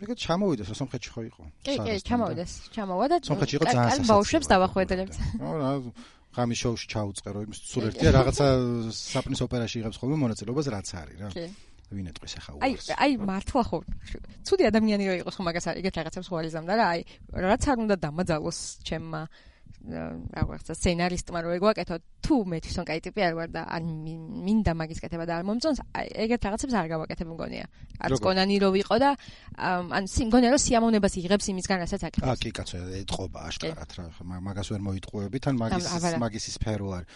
[0.00, 1.42] ეგეთ ჩამოვიდეს, სომხეთში ხო იყო?
[1.64, 2.52] კი, კი, ჩამოვიდეს.
[2.74, 4.00] ჩამოვა და სომხეთში იყო ძალიან სასაცილო.
[4.00, 5.14] კან ბავშვებს დავახვედრებთ.
[5.40, 5.70] ხო, რა
[6.30, 8.46] ღამის შოუში ჩაუწყერო, იმის სულ ერთია რაღაცა
[8.94, 11.28] საპნის ოპერაში იღებს ხოლმე მონაწილეობას რაც არის რა.
[11.34, 11.46] კი.
[11.90, 13.78] ვინ ეტყვის ახლა უარს აი აი მართლა ხო
[14.46, 17.00] ცუდი ადამიანი რო იყოს ხო მაგას ეგეთ რაღაცებს ხვალიზამდა რა აი
[17.50, 19.22] რაც არ უნდა დამაძალოს ჩემმა
[19.80, 23.84] რაღაცა სცენარისტმა რო ეგვაკეთო თუ მე თვითონ კაი ტიპი არ ვარ და ან
[24.44, 27.64] მინდა მაგის კეთება და არ მომწონს ეგეთ რაღაცებს არ გავაკეთებ მგონია
[28.04, 29.10] არც კონანი რო ვიყო და
[29.56, 34.04] ან სიმგონია რომ სიამოვნებას იღებს იმისგან რასაც აკეთებს აა კი კაცო ეთყობა აშკარად რა
[34.50, 35.88] მაგას ვერ მოიტყუებით ან მაგის
[36.20, 37.08] მაგის სფერო არის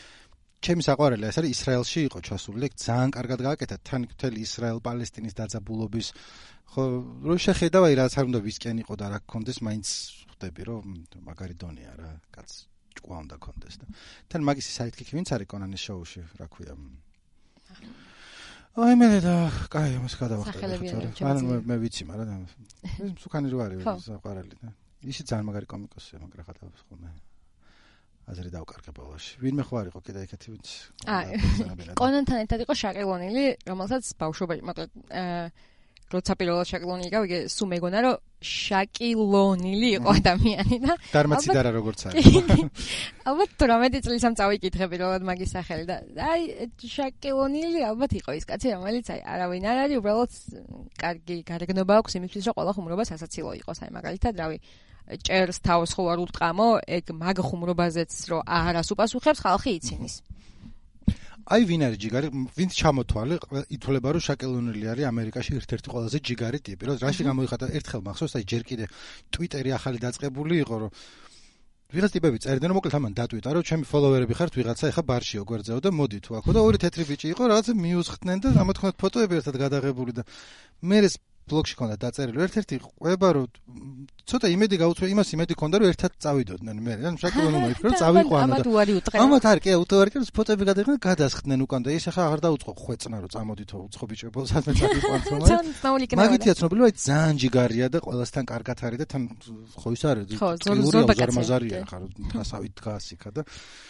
[0.64, 6.08] ჩემი საყვარელი ეს არის ისრაელში იყო ჩასული, ძალიან კარგად გააკეთა თან მთელი ისრაელ-პალესტინის დაძაბულობის
[6.72, 6.84] ხო
[7.28, 9.86] რო შეხედავ აი რაც არ უნდა ვისკენ იყო და რა გქონდეს, მაინც
[10.34, 10.84] ხვდები რომ
[11.24, 12.66] მაგარი დონეა რა, კაც
[12.98, 13.86] ჭკვა უნდა გქონდეს და
[14.30, 16.74] თან მაგის საითქი ვინც არის კონანის შოუში, რა ქვია.
[18.74, 19.34] აი მე და
[19.70, 21.22] კაი, მას გადავახტე.
[21.22, 24.74] ანუ მე ვიცი, მაგრამ ეს მსუქანი რო არის საყვარელი და
[25.06, 27.10] ისიც ძალიან მაგარი კომიკოსია, მაგრამ ხატავს ხოლმე.
[28.24, 29.32] აზრი დავკარგე ბოლოში.
[29.44, 30.68] ვინმე ხო არ იყო კიდე ეგეთი ვინც
[31.12, 31.28] აი
[31.92, 35.44] კონანთან ერთად იყო შაკელონილი, რომელსაც ბავშვობაში, მაგრამ აა
[36.12, 42.26] როცა პირველად შაკილონი იგავ, იგი სულ მეგონა რომ შაკილონილი იყო ადამიანი და დარმაციდარა როგორც არის.
[43.28, 45.96] ალბათ თუ რამედი წლის ამ წავიკითხები რომ მაგის სახელი და
[46.28, 50.30] აი შაკილონილი ალბათ იყო ის კაცი რომელიც აი არავინ არ არის, უბრალოდ
[51.00, 54.58] კარგი გარეგნობა აქვს იმისთვის რომ ყველა ხუმრობა სასაცილო იყოს, აი მაგალითად რავი
[55.24, 60.14] ჭერს თავს ხო არ უტყამო, ეგ მაგ ხუმრობაზეც რომ არას უპასუხებს ხალხი იცინის.
[61.44, 63.36] აი ვინ არის ჯიგარი, ვინც ჩამოთვალე,
[63.76, 66.82] ითვლება რომ შაკელონელი არის ამერიკაში ერთ-ერთი ყველაზე ჯიგარი ტიპი.
[66.88, 67.66] რა რაში გამოიხატა?
[67.68, 68.84] ერთხელ მახსოვს, აი ჯერ კიდე
[69.28, 70.90] Twitter-ი ახალი დაწყებული იყო, რომ
[71.94, 75.78] ვიღაც ტიპები წერდნენ რომ მოკლედ ამან დატვიტა რომ ჩემი ფოლოვერები ხართ ვიღაცა ეხა ბარში ოგვერძეო
[75.84, 78.98] და მოდი თუ აქო და ორი თეთრი ბიჭი იყო რაღაცა მიუძხდნენ და რა თქმა უნდა
[78.98, 80.22] ფოტოები ერთად გადაღებული და
[80.82, 81.14] მე ეს
[81.50, 82.38] ბლოგში ქონდა დაწერილი.
[82.46, 83.48] ერთ-ერთი ყვება რომ
[84.24, 88.68] ცოტა იმედი გაუწვე იმას იმედი ქონდა რომ ერთად წავიდოდნენ მე ან შაკილონი მოიქრო წავიყვანო ამათ
[88.72, 92.72] უარი უთხრა ამათ არ კი რომ ფოტოები გადაიღნენ გადასხდნენ უკან და ის ახლა აღარ დაუწყო
[92.80, 98.44] ხვეწნა რომ წამოდითო უცხო ბიჭებო სადმე წავიყვანო მაგითია ცნობილი რომ აი ძალიან ჯიგარია და ყველასთან
[98.48, 99.22] კარგად არის და თან
[99.76, 103.42] ხო ის არის ხო ზორმაზარია ხარ თასავით დგას იქა და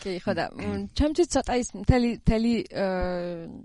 [0.03, 0.45] კი ხო და
[0.99, 2.55] ჩემთვის ცოტა ის მთელი მთელი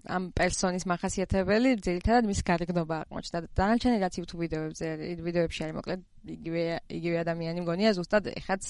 [0.05, 4.87] ამ პერსონის מחასიათებელი ძირითადად მის გარეგნობა აღმოჩნდა და აღმოჩენე რაც YouTube ვიდეოებზე
[5.23, 6.01] ვიდეოებში არის მოკლედ
[6.35, 6.63] იგივე
[6.99, 8.63] იგივე ადამიანი მგონია ზუსტად ეხაც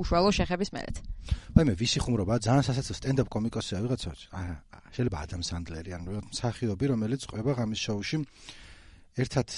[0.00, 0.96] უშუალო შეხების მერეთ.
[1.52, 4.10] ვაიმე ვისი ხუმრობა ძალიან სასაცილო სტენდაპ კომიკოსია ვიღაცა
[4.88, 8.16] შეიძლება ადამ სანდლერი ან მსახიობი რომელიც ყובה ღამის შოუში
[9.20, 9.48] ერთად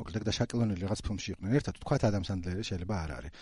[0.00, 1.50] მოკლედ და შაკილონელი რაღაც ფილმში იყვნენ.
[1.60, 3.32] ერთად თქვა ადამ სანდლერი შეიძლება არ არის.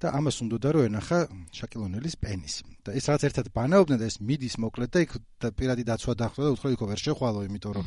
[0.00, 1.18] და ამას უნდა რომ ენახა
[1.52, 5.12] შაკილონელის პენისი და ეს რაც ერთად ბანაობდნენ და ეს მიდის მოკლედ და იქ
[5.60, 7.86] პირადი დაცვა დახვდა და უთხრა იქ ვერ შეხვალო იმიტომ რომ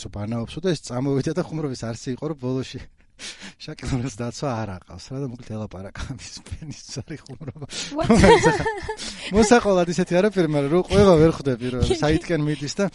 [0.00, 2.80] ისო ბანაობსო და ეს წამოვიდა და ხუმრობის არსი იყო რომ ბოლოში
[3.60, 7.66] შაკილ რას დაცვა არ აყავს რა და მოკლედ ელაპარაკა ამის ფენის ზარიხუმრობა
[9.36, 12.86] მოსაყოლად ისეთი არაფერი მაგრამ რო ყובה ვერ ხვდები რომ საიტკენ მიდის და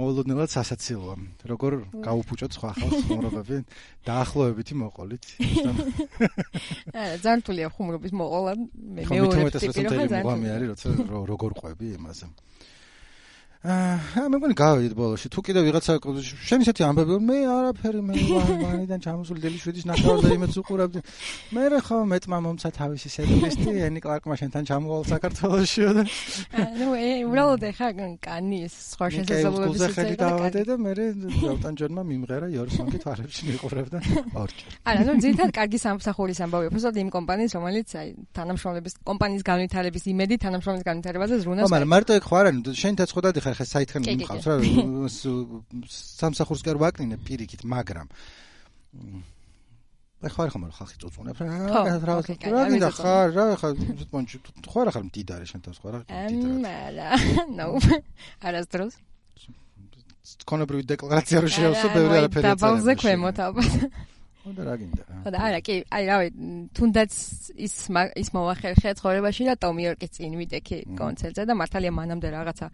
[0.00, 1.14] მოულოდნელად სასაცილოა
[1.50, 1.72] როგორ
[2.06, 3.56] გაუფუჭოთ სხვა ხალხს ხუმრობები
[4.08, 5.24] დაახლოებითი მოყოლით
[7.24, 10.88] ძალიან თულია ხუმრობის მოყოლა მე მეორე ტიპი რა ძალიან არის როცა
[11.32, 12.26] როგორ ყვები იმაზე
[13.60, 15.28] აა მე მგონი გავიდით ბოლოში.
[15.28, 16.00] თუ კიდე ვიღაცა
[16.48, 18.14] შენ ისეთი ამბები მე არაფერი მე
[18.56, 21.00] ვანიდან ჩამოსული დელი შვიდის ნახავარ და იმედს უყურებდი.
[21.52, 26.04] მე რა ხო მეტმა მომცა თავისი სეტლისტი ენი კლარკმა შენთან ჩამოვალ საქართველოსში და
[26.80, 27.88] ნუ ე უბრალოდ ეხა
[28.24, 30.92] კანი ეს სხვა შესაძლებლობების შეხედე დავადე და მე
[31.52, 33.98] ელტონ ჯონმა მიმღერა იორსონგი თვალებში მიყურებდა
[34.40, 34.72] ორჯერ.
[34.88, 38.08] არა ნუ ძირითადად კარგი სამსახურის ამბავი უფრო იმ კომპანიის რომელიც აი
[38.40, 41.68] თანამშრომლების კომპანიის განვითარების იმედი თანამშრომლების განვითარებაზე ზრუნავს.
[41.68, 44.54] ხო მაგრამ მარტო ეხ ხო არა ნუ შენ თაცხოდადი ხარ ხა საითქენ მიყავს რა
[46.20, 48.06] სამსახურს კი არ ვაკნინე პირიქით მაგრამ
[50.20, 54.24] ხარ ხომ ხალხი წუწუნებს რა რა რა გინდა ხარ რა ხარ თვითონ
[54.68, 55.94] ხარ ხარ მდიდარი შენ თავს ხარ
[56.60, 57.08] მარა
[57.58, 57.66] ნო
[58.44, 58.94] არასდროს.
[60.46, 63.72] კონებრივი დეკლარაცია რო შეავსო ბევრი არაფერი და ბავზე ქვემოთ ალბათ
[64.40, 65.02] ხო და რა გინდა?
[65.04, 66.28] რა ხო და არა კი აი რავი
[66.76, 67.12] თუნდაც
[67.66, 67.74] ის
[68.22, 72.66] ის მოახერხე ცხოვრებაში და ტომიორკის წინ ვიდექი კონცერტზე და მართალია მანამდე რაღაცა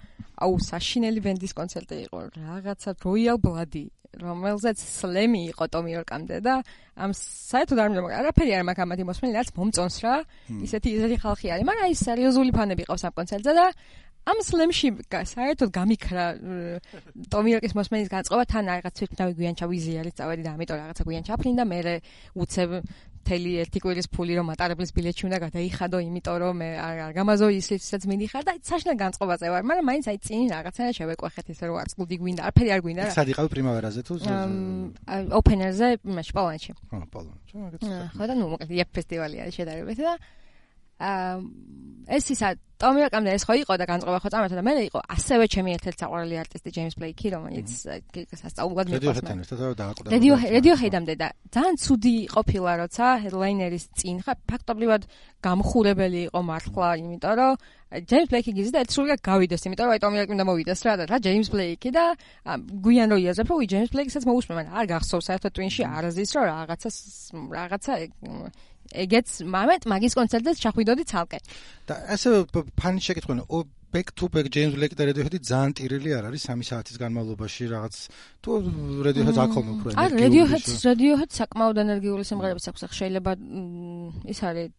[0.46, 3.84] აუ საშინელი ბენდის კონცერტი იყო რაღაცა როიალ ბლადი
[4.16, 6.54] რომელზეც სლემი იყო ტომიორკამდე და
[6.96, 10.14] ამ საერთოდ არ მინდა არაფერი არ მაქვს ამათი მოსმენი რაც მომწონს რა
[10.64, 13.66] ისეთი ისეთი ხალხი არის მაგრამ აი სერიოზული ფანები ყავს ამ კონცერტზე და
[14.26, 16.24] ამ სლემში საერთოდ გამიქრა
[17.30, 21.78] ტომიოკის მოსმენის განწყობა თან რაღაც თვითნავი გვიან ჩავიზიარეთ წავედი და ამიტომ რაღაცა გვიან ჩაფრინდა მე
[22.42, 22.70] უცებ
[23.26, 28.06] თელი ერთი კვირის ფული რომ მატარებლის ბილეთში უნდა გადაიხადო იმიტომ რომ მე არ გამაზო ისიც
[28.06, 32.16] მინიხარ და საშნა განწყობაზე ვარ მაგრამ მაინც აი წინ რაღაცა შევეკვეხეთ ისე რომ არც კლუბი
[32.22, 33.14] გვინდა არაფერი არ გვინდა რა.
[33.18, 34.14] სად იყავი პრიმავერაზე თუ
[35.42, 37.54] ოპენერზე მაშ პოლონეთში ხო პოლონეთში
[38.14, 40.14] ხო და ნუ მოკლედ იაფ ფესტივალი არის შედარებით და
[40.96, 45.70] ეს ისა ტომიოკამდე ეს ხო იყო და განწყობა ხო წამეთა და მე იყო ასევე ჩემი
[45.76, 47.68] ერთ-ერთი საყვარელი არტისტი ჯეიმს ბლეიკი რომელიც
[48.36, 49.52] სასწაულად მიყვარს
[50.12, 55.02] რედიო რედიო ჰედამდე და ძალიან ცუდი ყოფილა როცა ჰედლაინერის წინ ხა ფაქტობრივად
[55.40, 57.52] გამხურებელი იყო მართლა იმიტომ რომ
[58.12, 61.16] ჯეიმს ბლეიკი გიზდა ერთ სრულად გავიდეს იმიტომ რომ აი ტომიოკი უნდა მოვიდეს რა და რა
[61.24, 62.04] ჯეიმს ბლეიკი და
[62.84, 66.44] გვიან რო იაზრებ რომ ჯეიმს ბლეიკისაც მოусმენ მაგრამ არ გახსოვს საერთოდ ტვინში არ აზის რომ
[66.50, 66.88] რაღაცა
[67.56, 67.92] რაღაცა
[68.92, 71.38] ეგეც მომენტ მაგის კონცერტზე ჩახვიდოდი ცალკე.
[71.88, 72.28] და ასე
[72.76, 73.38] ფანი შეკითხვენ,
[73.92, 77.94] back to back James Blake და Radiohead ძალიან ტირილი არ არის 3 საათის განმავლობაში რაღაც
[78.42, 78.50] თუ
[79.06, 80.02] Radiohead აკომე უფრო ენერგიული.
[80.02, 83.32] არა, Radiohead Radiohead საკმაოდ ენერგიული სიმღერები აქვს, შეიძლება
[84.32, 84.70] ის არის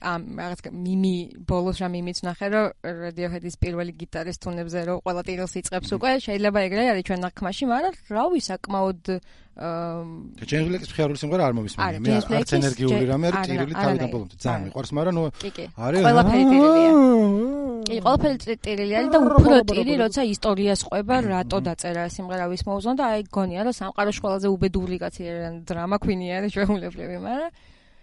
[0.00, 5.54] ამ რაღაც მიმი ბოლოს რა მიმიც ნახე რომ Radiohead-ის პირველი გიტარის თუნებზე რომ ყველა ტირილს
[5.60, 9.02] იწებს უკვე შეიძლება ეგრე არის ჩვენ ნახმაში მაგრამ რავი საკმაოდ
[9.60, 12.00] აა ჯეიმს ბლეკის ფხიარული სიმღერა არ მომისმენია.
[12.00, 14.34] მე არც ენერგიული რამე არის ტირილი თავიდან ბოლომდე.
[14.40, 15.22] ძალიან მიყვარს მაგრამ ნუ
[15.84, 16.92] არის ყველაფერი ტირილია.
[17.90, 22.94] კი ყველაფერი ტირილი არის და უფრო ტირი როცა ისტორიას ყვება რატო დაწერა სიმღერა ვის მოუზონ
[23.00, 25.22] და აი გონია რომ სამყაროში ყველაზე უბედური კაცი
[25.68, 27.50] დრამა კვინი არის ჩვეულებრივი მაგრამ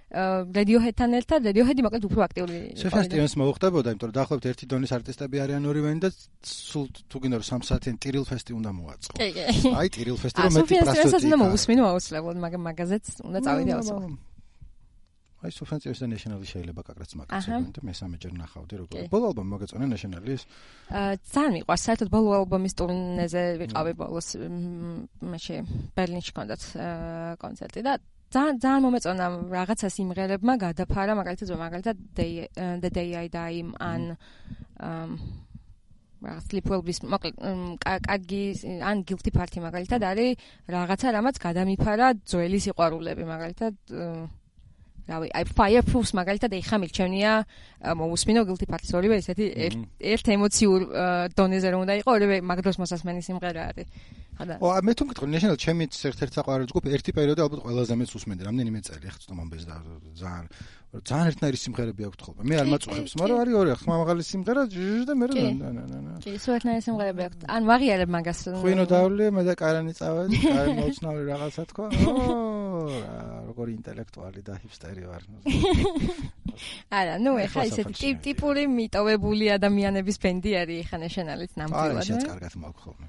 [0.08, 2.80] Radiohead-თან ერთად Radiohead-ი მოკლედ უფრო აქტიური იყო.
[2.80, 6.10] შეფასტიოს მოუხდებოდა, იმიტომ რომ დაახლოებით ერთი დონის არტისტები არიან ორივენი და
[6.48, 9.16] სულ თუ გინდა რომ 3 საათიან ტირილ ფესტი უნდა მოაწყო.
[9.84, 11.12] აი ტირილ ფესტი რომ მეტი პრასტოტი.
[11.12, 13.96] ასე უნდა მოусმინო აუცილებლად, მაგრამ მაგაზეც უნდა წავიდე ასო.
[15.38, 18.96] აი სოფენციოს და ნეშნალი შეიძლება კაკრაც მაგაცებენ და მესამეჯერ ნახავდი როგორ.
[19.12, 20.42] ბოლო ალბომი მოგეწონა ნეშნალის?
[20.90, 24.28] აა ძალიან მიყვარს, საერთოდ ბოლო ალბომის ტურნეზე ვიყავი ბოლოს
[25.22, 25.56] მაშე
[25.94, 26.62] ბერლინში კონდათ
[27.38, 27.94] კონცერტი და
[28.34, 29.26] ძალიან ძალიან მომეწონა
[29.56, 31.98] რაღაცა სიმღერებმა გადაფარა მაგალითად მაგალითად
[32.84, 34.02] the day i die ან
[36.26, 37.36] რა sleepwell-ის მოკლედ
[38.08, 38.44] კარგი
[38.82, 40.36] ან guilty party მაგალითად არის
[40.76, 43.74] რაღაცა რამაც გადამიფარა ძველი სიყვარულები მაგალითად
[45.08, 47.34] რავი აი fireproof მაგალითად ეხა მირჩენია
[48.02, 49.46] მოусმინო guilty party-ს ორივე ესეთი
[50.14, 50.82] ერთ ემოციურ
[51.38, 53.88] დონეზე რომ უნდა იყო ორივე მაგდროს მოსასმენი სიმღერა არის
[54.38, 58.44] ო მე თუ მკითხო ნეშნალ ჩემი ერთ-ერთ საყვარელი ჯგუფი ერთი პერიოდი ალბათ ყველაზე მეც უსმენდი
[58.48, 59.76] რამდენიმე წელი ცოტა მომბეს და
[60.22, 60.46] ძალიან
[60.88, 62.42] ძალიან ერთნაირი სიმღერები აქვს ხოლმე.
[62.48, 66.14] მე არ მაწუხებს მაგრამ არის ორი ხმა მაღალი სიმღერა და მე რა და და და
[66.24, 70.68] კი სულ ერთნაირი სიმღერები აქვს ან ვაღიარებ მაგას ხვინო დავლი მე და კარანი წავედი კაი
[70.80, 72.48] მოწნავი რაღაცა თქვა ო
[73.52, 75.22] როგორი ინტელექტუალი და ჰიპსტერი ვარ.
[77.00, 82.54] არა ნუ ეხა ისეთი ტიპური მიტოვებული ადამიანების ბენდი არის ეხა ნეშნალიც ნამდვილად არა შეიძლება კარგად
[82.64, 83.08] მაქვს ხოლმე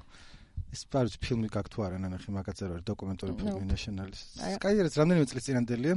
[0.73, 4.21] ეს პარც ფილმი გაქვს თუ არა ნახე მაგაც არის დოკუმენტური ფილმი ნეშნალის.
[4.57, 5.95] სკაიერს რამდენიმე წლის წინანდელია.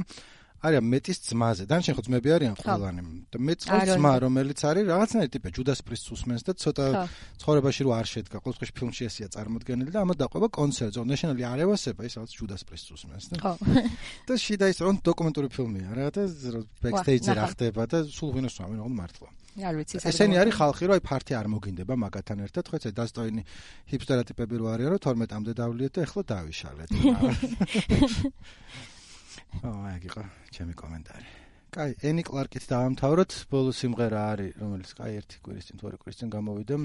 [0.63, 1.63] არიან მეტის ძმაზე.
[1.67, 3.01] დანარჩენ ხო ძმები არიან ყველანი.
[3.35, 6.85] მეც ხო ძმა რომელიც არის რაღაცნაირი ტიპი ჯუდას პრისტს უსმენს და ცოტა
[7.43, 8.37] ცხოვრებაში რო არ შედგა.
[8.39, 11.03] ყოველთვის ფილმში ესია წარმოდგენილი და ამათ დაყვება კონცერტზე.
[11.03, 13.35] ნეშნალი არ ევასება ის რაღაც ჯუდას პრისტს უსმენს და.
[13.43, 13.53] ხო.
[14.27, 16.23] და შიდა ის რომ დოკუმენტური ფილმია რა და
[16.79, 19.29] ბექსტეიჯზე რა ხდება და სულ ვინოს ვამენ რა მართლა.
[19.53, 23.41] არ ვიცი ესენი არის ხალხი რომ აი ფარტი არ მოგინდება მაგათთან ერთად ხო ეცე დასტოინი
[23.93, 26.89] ჰიპსტერატიპები რო არიან რომ 12-მდე დავლიეთ და ეხლა დავიშალეთ
[29.61, 30.23] აა აი იყო
[30.55, 31.43] ჩემი კომენტარი
[31.73, 33.35] კაი, ენი კლარკით დაამთავროთ.
[33.49, 36.75] ბოლო სიმღერა არის, რომელიც კაი ერთი კვირის წინ თუ ორი კვირის წინ გამოვიდა.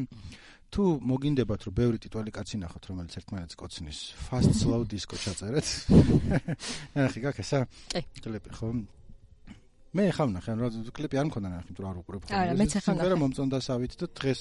[0.68, 3.98] თუ მოგინდებათ, რომ ბევრი ტიტვალი კაცი ნახოთ, რომელიც ერთმანეთს კოცნის,
[4.28, 5.68] fast slow disco ჩაწერეთ.
[6.96, 7.64] ნახე, გაქ ესა?
[7.92, 8.04] კი.
[8.20, 8.68] კლიპი ხო?
[9.96, 12.32] მე ხავ ნახე, რა კლიპი არ მქონდა ნახე, თუ რა უყურებ ხო?
[12.36, 13.00] არა, მეც ახლა ნახე.
[13.00, 14.40] სიმღერა მომწონდა სავით და დღეს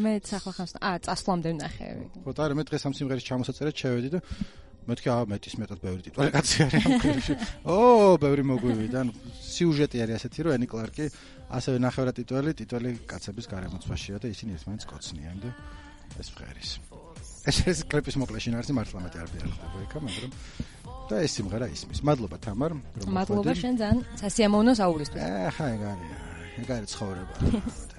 [0.00, 0.72] მეც ახლა ხავს.
[0.80, 1.88] აა, წასვლამდე ნახე.
[2.24, 4.20] ხო, და არა, მე დღეს ამ სიმღერის ჩამოსაწერად შევედი და
[4.86, 7.34] მეთქი აა მეტის მეტად ბევრი ტიტვალი კაცი არის ამ კლიპში.
[7.74, 7.78] ო,
[8.22, 9.00] ბევრი მოგვივიდა.
[9.50, 11.06] სიუჟეტი არის ასეთი, რომ ენი კლარკი
[11.50, 15.50] ასევე ნახევრად ტიტვალი, ტიტვალი კაცების გარემოცვაშია და ისინი ერთმანეთს კოცნიან და
[16.22, 16.70] ეს ფღერის.
[17.46, 20.32] ეს ეს კლიპის მოკლეში ნარსი მართლა მეტი არ ვიახდება იქა, მაგრამ
[21.10, 21.98] და ეს სიმღერა ისმის.
[22.02, 22.70] მადლობა თამარ.
[23.06, 25.22] მადლობა შენ ძალიან სასიამოვნო საუბრისთვის.
[25.50, 26.10] ახლა ეგ არის.
[26.62, 27.34] ეგ არის ცხოვრება.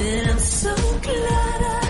[0.00, 1.87] And I'm so